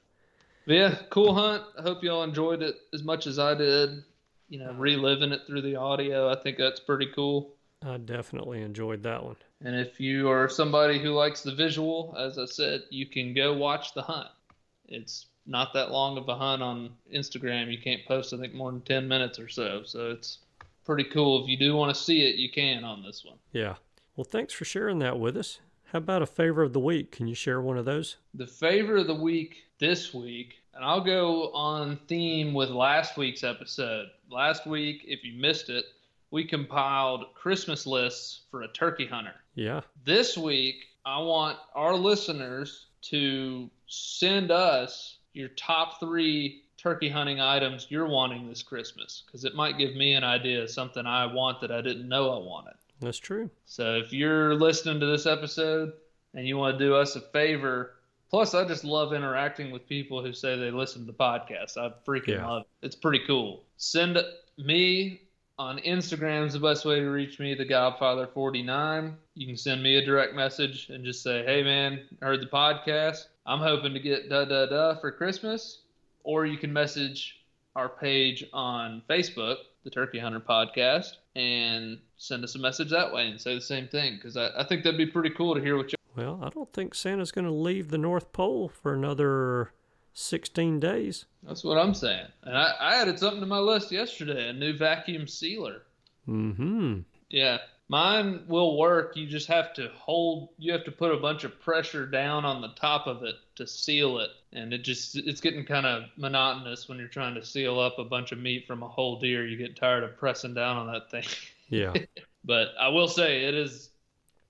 but 0.66 0.74
Yeah. 0.74 0.90
yeah, 0.90 0.98
cool 1.10 1.34
hunt. 1.34 1.62
I 1.78 1.82
hope 1.82 2.02
y'all 2.02 2.22
enjoyed 2.22 2.62
it 2.62 2.76
as 2.92 3.02
much 3.02 3.26
as 3.26 3.38
I 3.38 3.54
did. 3.54 4.04
You 4.48 4.58
know, 4.58 4.72
reliving 4.74 5.32
it 5.32 5.40
through 5.46 5.62
the 5.62 5.76
audio. 5.76 6.28
I 6.30 6.36
think 6.36 6.58
that's 6.58 6.80
pretty 6.80 7.06
cool. 7.14 7.54
I 7.84 7.96
definitely 7.96 8.60
enjoyed 8.60 9.02
that 9.04 9.24
one. 9.24 9.36
And 9.64 9.74
if 9.74 9.98
you 9.98 10.28
are 10.28 10.46
somebody 10.48 10.98
who 10.98 11.10
likes 11.10 11.42
the 11.42 11.54
visual, 11.54 12.14
as 12.18 12.38
I 12.38 12.44
said, 12.44 12.82
you 12.90 13.06
can 13.06 13.32
go 13.32 13.54
watch 13.54 13.94
the 13.94 14.02
hunt. 14.02 14.28
It's 14.88 15.26
not 15.46 15.72
that 15.72 15.90
long 15.90 16.18
of 16.18 16.28
a 16.28 16.36
hunt 16.36 16.62
on 16.62 16.90
Instagram. 17.12 17.72
You 17.72 17.78
can't 17.80 18.04
post, 18.06 18.34
I 18.34 18.36
think, 18.36 18.52
more 18.52 18.70
than 18.70 18.82
10 18.82 19.08
minutes 19.08 19.38
or 19.38 19.48
so. 19.48 19.84
So 19.84 20.10
it's 20.10 20.40
pretty 20.84 21.04
cool. 21.04 21.42
If 21.42 21.48
you 21.48 21.56
do 21.56 21.74
want 21.74 21.94
to 21.94 22.00
see 22.00 22.20
it, 22.22 22.36
you 22.36 22.50
can 22.50 22.84
on 22.84 23.02
this 23.02 23.24
one. 23.24 23.38
Yeah. 23.52 23.76
Well, 24.16 24.24
thanks 24.24 24.52
for 24.52 24.66
sharing 24.66 24.98
that 24.98 25.18
with 25.18 25.36
us. 25.38 25.60
How 25.93 25.99
about 25.99 26.22
a 26.22 26.26
favor 26.26 26.62
of 26.62 26.72
the 26.72 26.80
week? 26.80 27.12
Can 27.12 27.26
you 27.26 27.34
share 27.34 27.61
one 27.61 27.76
of 27.76 27.84
those? 27.84 28.16
The 28.32 28.47
favor 28.47 28.97
of 28.97 29.07
the 29.07 29.14
week 29.14 29.64
this 29.78 30.14
week, 30.14 30.55
and 30.72 30.82
I'll 30.82 31.03
go 31.05 31.53
on 31.53 31.99
theme 32.09 32.55
with 32.55 32.70
last 32.70 33.18
week's 33.18 33.45
episode. 33.45 34.07
Last 34.30 34.66
week, 34.66 35.05
if 35.07 35.22
you 35.22 35.38
missed 35.38 35.68
it, 35.68 35.84
we 36.30 36.47
compiled 36.47 37.26
Christmas 37.34 37.86
lists 37.86 38.40
for 38.51 38.62
a 38.62 38.68
turkey 38.68 39.07
hunter. 39.07 39.34
Yeah. 39.55 39.82
This 40.03 40.38
week, 40.38 40.76
I 41.05 41.18
want 41.18 41.59
our 41.74 41.95
listeners 41.95 42.86
to 43.11 43.68
send 43.86 44.51
us 44.51 45.18
your 45.34 45.49
top 45.49 46.01
three 46.01 46.62
turkey 46.78 47.11
hunting 47.11 47.38
items 47.38 47.88
you're 47.90 48.09
wanting 48.09 48.49
this 48.49 48.62
Christmas 48.62 49.24
because 49.26 49.45
it 49.45 49.55
might 49.55 49.76
give 49.76 49.95
me 49.95 50.14
an 50.14 50.24
idea 50.24 50.62
of 50.62 50.70
something 50.70 51.05
I 51.05 51.26
want 51.26 51.61
that 51.61 51.70
I 51.70 51.82
didn't 51.82 52.09
know 52.09 52.30
I 52.30 52.38
wanted. 52.38 52.76
That's 53.03 53.18
true. 53.18 53.50
So 53.66 53.96
if 53.96 54.12
you're 54.12 54.55
listening 54.55 55.00
to 55.00 55.07
this 55.07 55.26
episode 55.26 55.92
and 56.34 56.46
you 56.46 56.57
want 56.57 56.78
to 56.78 56.84
do 56.84 56.94
us 56.94 57.16
a 57.16 57.20
favor, 57.20 57.94
plus 58.30 58.55
I 58.55 58.66
just 58.66 58.84
love 58.84 59.12
interacting 59.12 59.70
with 59.70 59.86
people 59.88 60.22
who 60.24 60.32
say 60.32 60.57
they 60.59 60.70
listen 60.70 61.05
to 61.05 61.12
the 61.12 61.18
podcast. 61.18 61.76
I 61.76 61.90
freaking 62.07 62.28
Yeah. 62.38 62.46
love 62.48 62.62
it. 62.62 62.86
It's 62.86 62.96
pretty 62.96 63.20
cool. 63.26 63.64
Send 63.76 64.18
me 64.57 65.20
on 65.59 65.78
Instagram 65.80 66.46
is 66.46 66.55
the 66.55 66.59
best 66.61 66.84
way 66.84 67.00
to 67.00 67.07
reach 67.07 67.38
me, 67.38 67.55
the 67.55 67.64
Godfather49. 67.66 69.14
You 69.34 69.46
can 69.46 69.57
send 69.57 69.82
me 69.82 69.96
a 69.96 70.05
direct 70.05 70.34
message 70.34 70.88
and 70.88 71.05
just 71.05 71.22
say, 71.22 71.44
hey 71.44 71.62
man, 71.62 72.00
heard 72.20 72.40
the 72.40 72.46
podcast. 72.46 73.26
I'm 73.46 73.59
hoping 73.61 73.92
to 73.94 74.00
get 74.00 74.28
da 74.28 74.44
da 74.44 74.66
da 74.66 74.94
for 75.00 75.11
Christmas. 75.12 75.78
Or 76.24 76.46
you 76.46 76.57
can 76.57 76.72
message 76.72 77.40
our 77.74 77.88
page 77.88 78.44
on 78.53 79.03
Facebook, 79.11 79.57
the 79.85 79.91
Turkey 79.91 80.18
Hunter 80.18 80.41
Podcast, 80.41 81.16
and 81.35 81.99
send 82.16 82.45
us 82.45 82.55
a 82.55 82.59
message 82.59 82.91
that 82.91 83.12
way 83.12 83.28
and 83.28 83.41
say 83.41 83.55
the 83.55 83.61
same 83.61 83.89
thing 83.89 84.16
because 84.16 84.37
I, 84.37 84.51
I 84.57 84.64
think 84.64 84.85
that'd 84.85 84.99
be 84.99 85.07
pretty 85.07 85.30
cool 85.30 85.55
to 85.55 85.61
hear 85.61 85.76
what 85.76 85.93
you. 85.93 85.99
Well, 86.14 86.41
I 86.43 86.51
don't 86.51 86.72
think 86.72 86.95
Santa's 86.95 87.33
going 87.33 87.47
to 87.47 87.53
leave 87.53 87.91
the 87.91 87.99
North 87.99 88.33
Pole 88.33 88.68
for 88.68 88.93
another 88.93 89.72
16 90.14 90.78
days. 90.78 91.24
That's 91.43 91.64
what 91.64 91.78
I'm 91.78 91.95
saying. 91.95 92.26
And 92.43 92.57
I, 92.57 92.72
I 92.78 92.95
added 92.97 93.18
something 93.18 93.41
to 93.41 93.47
my 93.47 93.59
list 93.59 93.91
yesterday 93.91 94.49
a 94.49 94.53
new 94.53 94.76
vacuum 94.76 95.26
sealer. 95.26 95.83
Mm 96.28 96.57
hmm. 96.57 96.99
Yeah. 97.30 97.59
Mine 97.89 98.45
will 98.47 98.78
work. 98.78 99.16
You 99.16 99.26
just 99.26 99.49
have 99.49 99.74
to 99.74 99.91
hold, 99.95 100.51
you 100.59 100.72
have 100.72 100.85
to 100.85 100.93
put 100.93 101.12
a 101.12 101.18
bunch 101.18 101.45
of 101.45 101.61
pressure 101.61 102.07
down 102.07 102.45
on 102.45 102.61
the 102.61 102.68
top 102.68 103.07
of 103.07 103.22
it 103.22 103.37
to 103.57 103.66
seal 103.66 104.18
it. 104.18 104.30
And 104.53 104.72
it 104.74 104.78
just, 104.84 105.16
it's 105.16 105.40
getting 105.40 105.64
kind 105.64 105.86
of 105.86 106.05
monotonous 106.16 106.88
when 106.88 106.98
you're 106.98 107.09
trying 107.09 107.34
to 107.36 107.44
seal 107.44 107.80
up 107.80 107.98
a 107.98 108.05
bunch 108.05 108.32
of 108.32 108.38
meat 108.38 108.66
from 108.66 108.82
a 108.82 108.88
whole 108.88 109.18
deer. 109.18 109.46
You 109.46 109.57
get 109.57 109.76
tired 109.76 110.05
of 110.05 110.16
pressing 110.18 110.53
down 110.55 110.76
on 110.76 110.92
that 110.92 111.11
thing. 111.11 111.24
Yeah. 111.68 111.94
But 112.44 112.68
I 112.78 112.88
will 112.88 113.09
say 113.09 113.44
it 113.46 113.55
is 113.55 113.88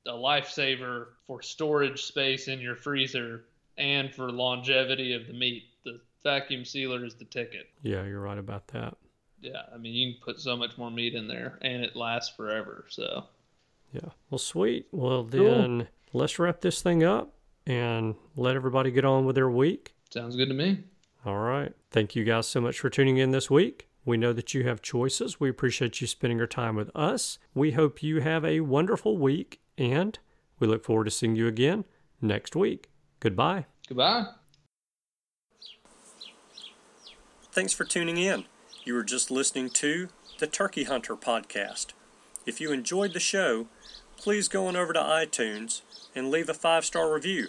a 0.06 0.10
lifesaver 0.10 1.06
for 1.24 1.40
storage 1.40 2.02
space 2.02 2.48
in 2.48 2.58
your 2.58 2.74
freezer 2.74 3.44
and 3.78 4.12
for 4.12 4.32
longevity 4.32 5.12
of 5.12 5.28
the 5.28 5.32
meat. 5.32 5.62
The 5.84 6.00
vacuum 6.24 6.64
sealer 6.64 7.04
is 7.04 7.14
the 7.14 7.26
ticket. 7.26 7.68
yeah, 7.82 8.02
you're 8.04 8.20
right 8.20 8.38
about 8.38 8.66
that. 8.68 8.96
Yeah, 9.40 9.62
I 9.72 9.76
mean 9.78 9.94
you 9.94 10.14
can 10.14 10.20
put 10.20 10.40
so 10.40 10.56
much 10.56 10.76
more 10.78 10.90
meat 10.90 11.14
in 11.14 11.28
there 11.28 11.60
and 11.62 11.84
it 11.84 11.94
lasts 11.94 12.34
forever. 12.34 12.86
So 12.88 13.26
Yeah. 13.92 14.08
Well, 14.28 14.38
sweet. 14.38 14.88
Well, 14.90 15.22
then 15.22 15.86
let's 16.12 16.40
wrap 16.40 16.60
this 16.60 16.82
thing 16.82 17.04
up 17.04 17.34
and 17.66 18.16
let 18.36 18.56
everybody 18.56 18.90
get 18.90 19.04
on 19.04 19.26
with 19.26 19.36
their 19.36 19.50
week. 19.50 19.91
Sounds 20.12 20.36
good 20.36 20.48
to 20.48 20.54
me. 20.54 20.84
All 21.24 21.38
right. 21.38 21.72
Thank 21.90 22.16
you 22.16 22.24
guys 22.24 22.48
so 22.48 22.60
much 22.60 22.80
for 22.80 22.90
tuning 22.90 23.18
in 23.18 23.30
this 23.30 23.50
week. 23.50 23.88
We 24.04 24.16
know 24.16 24.32
that 24.32 24.52
you 24.54 24.64
have 24.64 24.82
choices. 24.82 25.38
We 25.38 25.48
appreciate 25.48 26.00
you 26.00 26.06
spending 26.06 26.38
your 26.38 26.48
time 26.48 26.74
with 26.74 26.90
us. 26.94 27.38
We 27.54 27.72
hope 27.72 28.02
you 28.02 28.20
have 28.20 28.44
a 28.44 28.60
wonderful 28.60 29.16
week 29.16 29.60
and 29.78 30.18
we 30.58 30.66
look 30.66 30.84
forward 30.84 31.04
to 31.04 31.10
seeing 31.10 31.36
you 31.36 31.46
again 31.46 31.84
next 32.20 32.56
week. 32.56 32.90
Goodbye. 33.20 33.66
Goodbye. 33.88 34.26
Thanks 37.52 37.72
for 37.72 37.84
tuning 37.84 38.16
in. 38.16 38.46
You 38.84 38.94
were 38.94 39.04
just 39.04 39.30
listening 39.30 39.70
to 39.70 40.08
the 40.38 40.46
Turkey 40.48 40.84
Hunter 40.84 41.14
podcast. 41.14 41.88
If 42.46 42.60
you 42.60 42.72
enjoyed 42.72 43.12
the 43.12 43.20
show, 43.20 43.68
please 44.16 44.48
go 44.48 44.66
on 44.66 44.74
over 44.74 44.92
to 44.92 45.00
iTunes 45.00 45.82
and 46.14 46.30
leave 46.30 46.48
a 46.48 46.54
five 46.54 46.84
star 46.84 47.12
review. 47.12 47.48